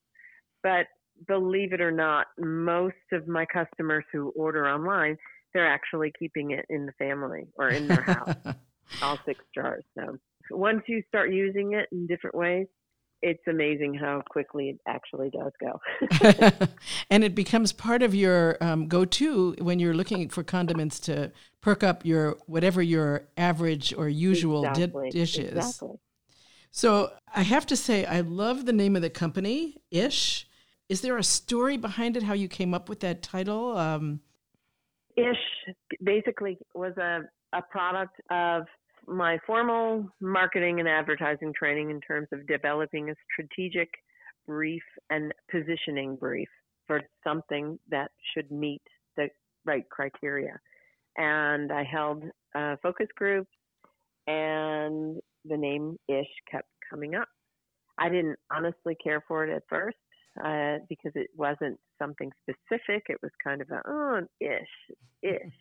But 0.62 0.86
believe 1.26 1.72
it 1.72 1.80
or 1.80 1.90
not, 1.90 2.26
most 2.38 2.94
of 3.12 3.26
my 3.28 3.46
customers 3.46 4.04
who 4.12 4.30
order 4.30 4.68
online, 4.68 5.16
they're 5.52 5.68
actually 5.68 6.12
keeping 6.18 6.52
it 6.52 6.64
in 6.70 6.86
the 6.86 6.92
family 6.92 7.44
or 7.56 7.68
in 7.68 7.86
their 7.88 8.02
house, 8.02 8.36
all 9.02 9.18
six 9.26 9.44
jars. 9.54 9.84
So 9.98 10.16
once 10.50 10.82
you 10.88 11.02
start 11.08 11.32
using 11.32 11.74
it 11.74 11.88
in 11.92 12.06
different 12.06 12.36
ways, 12.36 12.66
it's 13.22 13.42
amazing 13.46 13.94
how 13.94 14.22
quickly 14.28 14.70
it 14.70 14.80
actually 14.86 15.30
does 15.30 15.52
go. 15.60 15.80
and 17.10 17.22
it 17.22 17.34
becomes 17.34 17.72
part 17.72 18.02
of 18.02 18.14
your 18.14 18.58
um, 18.60 18.88
go-to 18.88 19.54
when 19.58 19.78
you're 19.78 19.94
looking 19.94 20.28
for 20.28 20.42
condiments 20.42 20.98
to 21.00 21.30
perk 21.60 21.84
up 21.84 22.04
your 22.04 22.36
whatever 22.46 22.82
your 22.82 23.28
average 23.36 23.94
or 23.96 24.08
usual 24.08 24.62
di- 24.62 24.70
Exactly, 24.70 25.10
dishes. 25.10 25.56
Exactly. 25.56 25.98
So 26.72 27.12
I 27.34 27.42
have 27.42 27.66
to 27.66 27.76
say, 27.76 28.04
I 28.04 28.20
love 28.20 28.66
the 28.66 28.72
name 28.72 28.96
of 28.96 29.02
the 29.02 29.10
company, 29.10 29.76
Ish. 29.90 30.48
Is 30.88 31.00
there 31.00 31.16
a 31.16 31.24
story 31.24 31.76
behind 31.76 32.16
it? 32.16 32.24
How 32.24 32.34
you 32.34 32.48
came 32.48 32.74
up 32.74 32.88
with 32.88 33.00
that 33.00 33.22
title? 33.22 33.76
Um, 33.76 34.20
Ish 35.16 35.74
basically 36.02 36.58
was 36.74 36.96
a, 36.96 37.20
a 37.52 37.62
product 37.62 38.20
of 38.30 38.66
my 39.06 39.38
formal 39.46 40.08
marketing 40.20 40.80
and 40.80 40.88
advertising 40.88 41.52
training 41.56 41.90
in 41.90 42.00
terms 42.00 42.28
of 42.32 42.46
developing 42.46 43.10
a 43.10 43.14
strategic 43.32 43.88
brief 44.46 44.82
and 45.10 45.32
positioning 45.50 46.16
brief 46.16 46.48
for 46.86 47.00
something 47.24 47.78
that 47.90 48.10
should 48.32 48.50
meet 48.50 48.82
the 49.16 49.28
right 49.64 49.88
criteria. 49.90 50.58
And 51.16 51.72
I 51.72 51.84
held 51.84 52.24
uh, 52.54 52.76
focus 52.82 53.08
groups, 53.16 53.50
and 54.26 55.18
the 55.44 55.56
name 55.56 55.96
Ish 56.08 56.26
kept 56.50 56.68
coming 56.88 57.14
up. 57.14 57.28
I 57.98 58.08
didn't 58.08 58.38
honestly 58.54 58.96
care 59.02 59.22
for 59.28 59.44
it 59.44 59.54
at 59.54 59.62
first 59.68 59.96
uh, 60.42 60.78
because 60.88 61.12
it 61.14 61.28
wasn't 61.36 61.78
something 62.00 62.30
specific. 62.42 63.04
It 63.08 63.18
was 63.22 63.30
kind 63.42 63.60
of 63.60 63.70
a, 63.70 63.82
oh, 63.86 64.20
ish, 64.40 64.96
ish. 65.22 65.32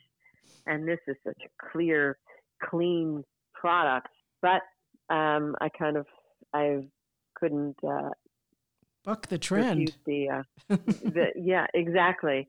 And 0.68 0.88
this 0.88 1.00
is 1.08 1.16
such 1.26 1.40
a 1.46 1.72
clear, 1.72 2.18
clean 2.64 3.24
product. 3.62 4.10
But 4.42 4.62
um, 5.14 5.56
I 5.62 5.70
kind 5.70 5.98
of, 5.98 6.06
I 6.54 6.88
couldn't 7.36 7.76
uh, 7.88 8.10
buck 9.06 9.28
the 9.28 9.38
trend. 9.38 9.94
the, 10.06 10.30
uh, 10.30 10.44
the, 10.70 11.28
yeah, 11.36 11.68
exactly. 11.74 12.48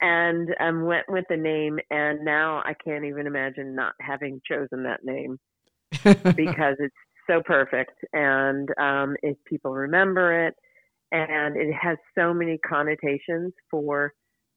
And 0.00 0.48
um, 0.60 0.84
went 0.84 1.06
with 1.08 1.24
the 1.28 1.36
name, 1.36 1.78
and 1.90 2.24
now 2.24 2.62
I 2.64 2.74
can't 2.84 3.04
even 3.04 3.26
imagine 3.26 3.74
not 3.74 3.94
having 4.00 4.40
chosen 4.48 4.84
that 4.84 5.00
name 5.04 5.38
because 6.02 6.76
it's 6.78 6.94
so 7.28 7.42
perfect, 7.44 7.94
and 8.12 8.68
um, 8.80 9.16
if 9.22 9.36
people 9.44 9.72
remember 9.72 10.46
it, 10.46 10.54
and 11.10 11.56
it 11.56 11.74
has 11.74 11.98
so 12.16 12.32
many 12.32 12.58
connotations 12.58 13.52
for 13.70 14.12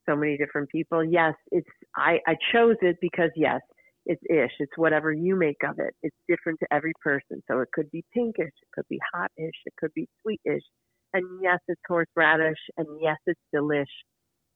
so 0.08 0.16
many 0.16 0.38
different 0.38 0.70
people. 0.70 1.04
Yes, 1.04 1.34
it's 1.52 1.68
I, 1.96 2.20
I 2.28 2.36
chose 2.54 2.76
it 2.82 2.98
because 3.02 3.32
yes, 3.36 3.62
it's 4.06 4.22
ish. 4.30 4.52
It's 4.60 4.78
whatever 4.78 5.14
you 5.14 5.36
make 5.36 5.64
of 5.68 5.80
it. 5.80 5.94
It's 6.02 6.16
different 6.28 6.60
to 6.62 6.74
every 6.74 6.94
person. 7.02 7.44
So 7.50 7.60
it 7.60 7.70
could 7.74 7.90
be 7.92 8.04
pinkish, 8.14 8.48
it 8.48 8.72
could 8.74 8.88
be 8.90 9.00
hot-ish, 9.14 9.56
it 9.66 9.74
could 9.78 9.94
be 9.94 10.08
sweet-ish, 10.22 10.64
and 11.14 11.26
yes, 11.42 11.60
it's 11.68 11.82
horseradish, 11.88 12.60
and 12.78 12.88
yes, 13.02 13.18
it's 13.26 13.40
delish. 13.56 13.86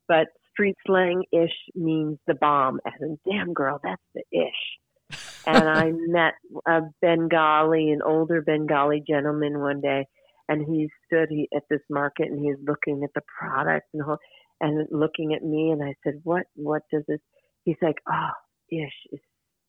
but 0.08 0.28
street 0.52 0.76
slang 0.88 1.24
ish 1.34 1.56
means 1.76 2.18
the 2.28 2.34
bomb, 2.36 2.80
as 2.86 2.94
in, 3.02 3.18
damn 3.30 3.54
girl, 3.54 3.80
that's 3.84 4.02
the 4.14 4.24
ish. 4.32 5.20
and 5.48 5.70
I 5.70 5.92
met 5.92 6.34
a 6.66 6.82
Bengali, 7.02 7.92
an 7.92 8.02
older 8.02 8.42
Bengali 8.42 9.04
gentleman 9.08 9.60
one 9.60 9.82
day, 9.82 10.06
and 10.48 10.66
he 10.66 10.90
stood 11.06 11.28
he, 11.30 11.50
at 11.56 11.64
this 11.70 11.82
market 11.90 12.28
and 12.28 12.40
he 12.40 12.48
was 12.48 12.60
looking 12.66 13.04
at 13.04 13.12
the 13.14 13.22
product 13.38 13.88
and 13.94 14.02
whole, 14.02 14.18
and 14.62 14.88
looking 14.92 15.34
at 15.34 15.44
me, 15.44 15.72
and 15.72 15.84
I 15.84 15.94
said, 16.04 16.22
"What? 16.24 16.44
What 16.56 16.84
does 16.92 17.04
this?" 17.08 17.20
He's 17.64 17.76
like, 17.82 17.98
"Oh, 18.10 18.32
ish 18.72 18.94
is 19.12 19.20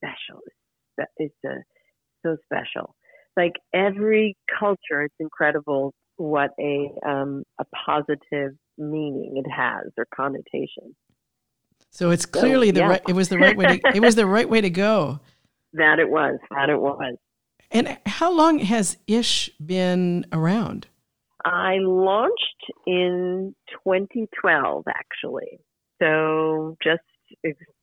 special. 0.07 0.41
It's, 0.99 1.11
it's 1.17 1.35
a, 1.45 1.63
so 2.25 2.37
special." 2.45 2.95
Like 3.37 3.53
every 3.75 4.37
culture, 4.59 5.03
it's 5.03 5.15
incredible 5.21 5.93
what 6.17 6.51
a 6.59 6.91
um, 7.07 7.45
a 7.59 7.65
positive 7.87 8.53
meaning 8.79 9.43
it 9.45 9.51
has 9.51 9.93
or 9.99 10.07
connotation. 10.15 10.95
So 11.91 12.11
it's 12.11 12.27
clearly 12.27 12.69
so, 12.69 12.73
the 12.73 12.81
yeah. 12.81 12.89
right. 12.89 13.03
It 13.09 13.15
was 13.15 13.29
the 13.29 13.39
right 13.39 13.57
way. 13.57 13.79
To, 13.79 13.81
it 13.95 14.01
was 14.01 14.15
the 14.15 14.27
right 14.27 14.49
way 14.49 14.61
to 14.61 14.71
go. 14.71 15.21
That 15.73 15.99
it 15.99 16.09
was. 16.09 16.39
That 16.51 16.71
it 16.71 16.81
was. 16.81 17.17
And 17.71 17.99
how 18.07 18.33
long 18.33 18.61
has 18.61 18.97
Ish 19.07 19.51
been 19.59 20.25
around? 20.33 20.87
I 21.45 21.77
launched 21.81 22.73
in 22.87 23.55
2012, 23.85 24.85
actually. 24.89 25.59
So 26.01 26.77
just 26.83 27.03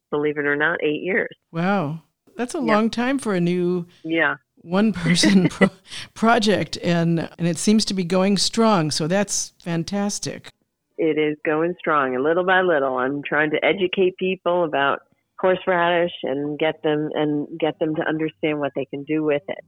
believe 0.09 0.39
it 0.39 0.45
or 0.47 0.55
not, 0.55 0.83
eight 0.83 1.03
years. 1.03 1.35
Wow, 1.51 2.01
that's 2.35 2.55
a 2.55 2.59
yeah. 2.59 2.75
long 2.75 2.89
time 2.89 3.19
for 3.19 3.33
a 3.33 3.41
new 3.41 3.85
yeah 4.03 4.35
one 4.63 4.93
person 4.93 5.49
pro- 5.49 5.69
project, 6.13 6.77
and 6.81 7.29
and 7.37 7.47
it 7.47 7.57
seems 7.57 7.85
to 7.85 7.93
be 7.93 8.03
going 8.03 8.37
strong. 8.37 8.89
So 8.89 9.07
that's 9.07 9.53
fantastic. 9.63 10.49
It 10.97 11.17
is 11.17 11.37
going 11.45 11.75
strong, 11.77 12.15
and 12.15 12.23
little 12.23 12.45
by 12.45 12.61
little, 12.61 12.97
I'm 12.97 13.21
trying 13.23 13.51
to 13.51 13.63
educate 13.63 14.17
people 14.17 14.63
about 14.63 15.01
horseradish 15.39 16.13
and 16.23 16.57
get 16.57 16.81
them 16.83 17.09
and 17.13 17.47
get 17.59 17.77
them 17.79 17.95
to 17.95 18.01
understand 18.07 18.59
what 18.59 18.71
they 18.75 18.85
can 18.85 19.03
do 19.03 19.23
with 19.23 19.43
it. 19.47 19.63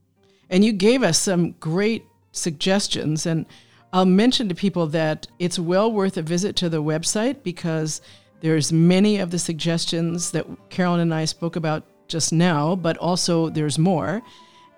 And 0.50 0.64
you 0.64 0.72
gave 0.72 1.04
us 1.04 1.20
some 1.20 1.52
great 1.60 2.06
suggestions, 2.32 3.26
and 3.26 3.46
I'll 3.92 4.06
mention 4.06 4.50
to 4.50 4.56
people 4.56 4.88
that 4.88 5.28
it's 5.40 5.60
well 5.60 5.92
worth 5.92 6.18
a 6.18 6.22
visit 6.22 6.56
to 6.58 6.70
the 6.70 6.82
website 6.82 7.44
because 7.44 8.02
there's 8.42 8.72
many 8.72 9.18
of 9.18 9.32
the 9.32 9.40
suggestions 9.40 10.32
that 10.32 10.46
Carolyn 10.70 11.00
and 11.00 11.14
I 11.14 11.26
spoke 11.26 11.56
about 11.56 11.84
just 12.08 12.34
now, 12.34 12.76
but 12.76 12.98
also 12.98 13.50
there's 13.50 13.80
more 13.80 14.22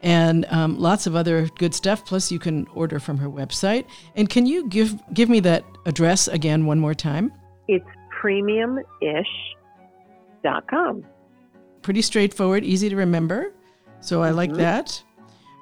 and 0.04 0.46
um, 0.50 0.80
lots 0.80 1.08
of 1.08 1.16
other 1.16 1.48
good 1.58 1.74
stuff. 1.74 2.06
Plus, 2.06 2.32
you 2.32 2.38
can 2.40 2.68
order 2.74 3.00
from 3.00 3.18
her 3.18 3.30
website. 3.30 3.86
And 4.16 4.30
can 4.30 4.46
you 4.46 4.68
give 4.68 5.00
give 5.14 5.30
me 5.30 5.40
that 5.42 5.64
address 5.86 6.28
again 6.28 6.66
one 6.66 6.80
more 6.80 6.94
time? 6.94 7.32
It's 7.68 7.86
premiumish.com. 8.22 11.06
Pretty 11.82 12.02
straightforward, 12.02 12.64
easy 12.64 12.90
to 12.90 12.96
remember. 12.96 13.54
So 14.00 14.24
I 14.24 14.28
mm-hmm. 14.28 14.38
like 14.38 14.54
that. 14.54 15.04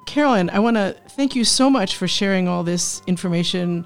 Carolyn, 0.06 0.50
I 0.50 0.60
want 0.60 0.76
to 0.76 0.94
thank 1.10 1.34
you 1.34 1.44
so 1.44 1.68
much 1.68 1.96
for 1.96 2.06
sharing 2.06 2.46
all 2.46 2.62
this 2.62 3.02
information 3.06 3.84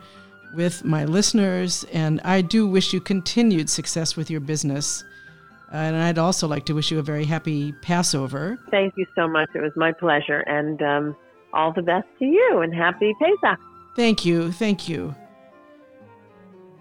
with 0.55 0.85
my 0.85 1.05
listeners, 1.05 1.85
and 1.93 2.21
I 2.25 2.43
do 2.43 2.67
wish 2.67 2.93
you 2.93 3.01
continued 3.01 3.71
success 3.71 4.17
with 4.17 4.31
your 4.31 4.41
business. 4.41 5.05
And 5.73 5.97
I'd 5.97 6.19
also 6.19 6.49
like 6.49 6.67
to 6.67 6.73
wish 6.73 6.91
you 6.91 6.99
a 6.99 7.03
very 7.03 7.25
happy 7.25 7.73
Passover. 7.83 8.59
Thank 8.71 8.95
you 8.97 9.07
so 9.15 9.29
much. 9.29 9.51
It 9.55 9.61
was 9.61 9.73
my 9.77 9.93
pleasure. 9.93 10.41
And 10.41 10.83
um, 10.83 11.17
all 11.53 11.73
the 11.73 11.83
best 11.83 12.07
to 12.19 12.25
you 12.25 12.61
and 12.63 12.75
happy 12.75 13.15
Pesach. 13.21 13.59
Thank 13.95 14.25
you. 14.25 14.53
Thank 14.53 14.89
you. 14.89 15.15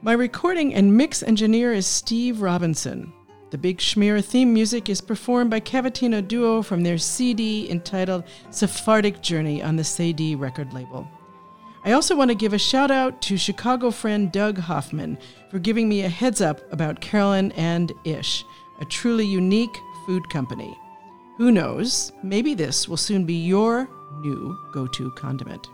My 0.01 0.13
recording 0.13 0.73
and 0.73 0.95
mix 0.95 1.21
engineer 1.21 1.73
is 1.73 1.85
Steve 1.85 2.41
Robinson. 2.41 3.13
The 3.51 3.57
Big 3.57 3.79
Schmear 3.79 4.23
theme 4.23 4.53
music 4.53 4.89
is 4.89 5.01
performed 5.01 5.49
by 5.49 5.59
Cavatina 5.59 6.25
Duo 6.25 6.61
from 6.61 6.83
their 6.83 6.97
CD 6.97 7.69
entitled 7.69 8.23
Sephardic 8.51 9.21
Journey 9.21 9.61
on 9.61 9.75
the 9.75 9.83
Cedille 9.83 10.39
record 10.39 10.71
label. 10.71 11.09
I 11.83 11.93
also 11.93 12.15
want 12.15 12.29
to 12.29 12.35
give 12.35 12.53
a 12.53 12.59
shout 12.59 12.91
out 12.91 13.21
to 13.23 13.37
Chicago 13.37 13.89
friend 13.89 14.31
Doug 14.31 14.57
Hoffman 14.57 15.17
for 15.49 15.59
giving 15.59 15.89
me 15.89 16.01
a 16.01 16.09
heads 16.09 16.41
up 16.41 16.61
about 16.71 17.01
Carolyn 17.01 17.51
and 17.53 17.91
Ish 18.03 18.45
a 18.79 18.85
truly 18.85 19.25
unique 19.25 19.77
food 20.05 20.29
company. 20.29 20.77
Who 21.37 21.51
knows, 21.51 22.11
maybe 22.23 22.53
this 22.53 22.87
will 22.87 22.97
soon 22.97 23.25
be 23.25 23.45
your 23.45 23.87
new 24.21 24.57
go 24.73 24.87
to 24.87 25.11
condiment. 25.11 25.69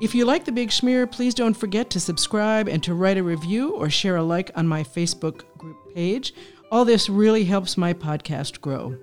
If 0.00 0.14
you 0.14 0.24
like 0.26 0.44
The 0.44 0.52
Big 0.52 0.68
Schmear, 0.68 1.10
please 1.10 1.34
don't 1.34 1.56
forget 1.56 1.88
to 1.90 2.00
subscribe 2.00 2.68
and 2.68 2.82
to 2.82 2.94
write 2.94 3.16
a 3.16 3.22
review 3.22 3.74
or 3.74 3.88
share 3.88 4.16
a 4.16 4.22
like 4.22 4.50
on 4.54 4.68
my 4.68 4.82
Facebook 4.82 5.44
group 5.56 5.94
page. 5.94 6.34
All 6.70 6.84
this 6.84 7.08
really 7.08 7.44
helps 7.44 7.76
my 7.78 7.94
podcast 7.94 8.60
grow. 8.60 8.96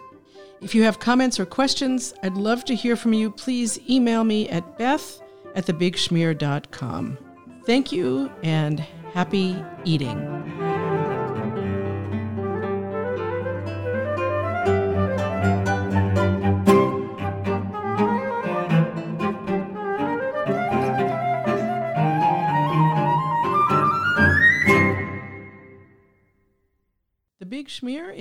If 0.61 0.75
you 0.75 0.83
have 0.83 0.99
comments 0.99 1.39
or 1.39 1.45
questions, 1.45 2.13
I'd 2.23 2.35
love 2.35 2.63
to 2.65 2.75
hear 2.75 2.95
from 2.95 3.13
you. 3.13 3.31
Please 3.31 3.79
email 3.89 4.23
me 4.23 4.47
at 4.49 4.77
beth 4.77 5.19
at 5.55 5.65
thebigschmear.com. 5.65 7.17
Thank 7.65 7.91
you 7.91 8.31
and 8.43 8.79
happy 9.13 9.63
eating. 9.83 10.62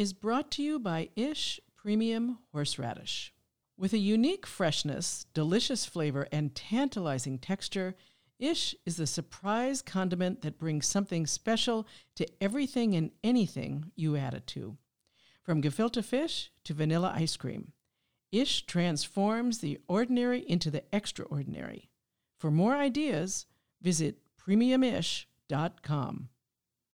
Is 0.03 0.13
brought 0.13 0.51
to 0.51 0.65
you 0.65 0.81
by 0.81 1.09
Ish 1.15 1.61
Premium 1.77 2.39
Horseradish. 2.51 3.33
With 3.79 3.93
a 3.93 3.99
unique 3.99 4.49
freshness, 4.49 5.27
delicious 5.33 5.87
flavor, 5.87 6.27
and 6.33 6.57
tantalizing 6.57 7.39
texture, 7.39 7.95
Ish 8.41 8.75
is 8.85 8.97
the 8.97 9.07
surprise 9.07 9.81
condiment 9.81 10.43
that 10.43 10.59
brings 10.59 10.89
something 10.89 11.25
special 11.25 11.87
to 12.17 12.27
everything 12.41 12.97
and 12.97 13.13
anything 13.23 13.93
you 13.95 14.17
add 14.17 14.35
it 14.35 14.49
to. 14.49 14.77
From 15.41 15.63
gefilte 15.63 16.05
fish 16.05 16.51
to 16.65 16.75
vanilla 16.75 17.13
ice 17.15 17.37
cream, 17.37 17.71
Ish 18.33 18.67
transforms 18.67 19.59
the 19.59 19.79
ordinary 19.87 20.41
into 20.49 20.69
the 20.69 20.83
extraordinary. 20.93 21.91
For 22.41 22.51
more 22.51 22.75
ideas, 22.75 23.47
visit 23.81 24.17
premiumish.com. 24.37 26.29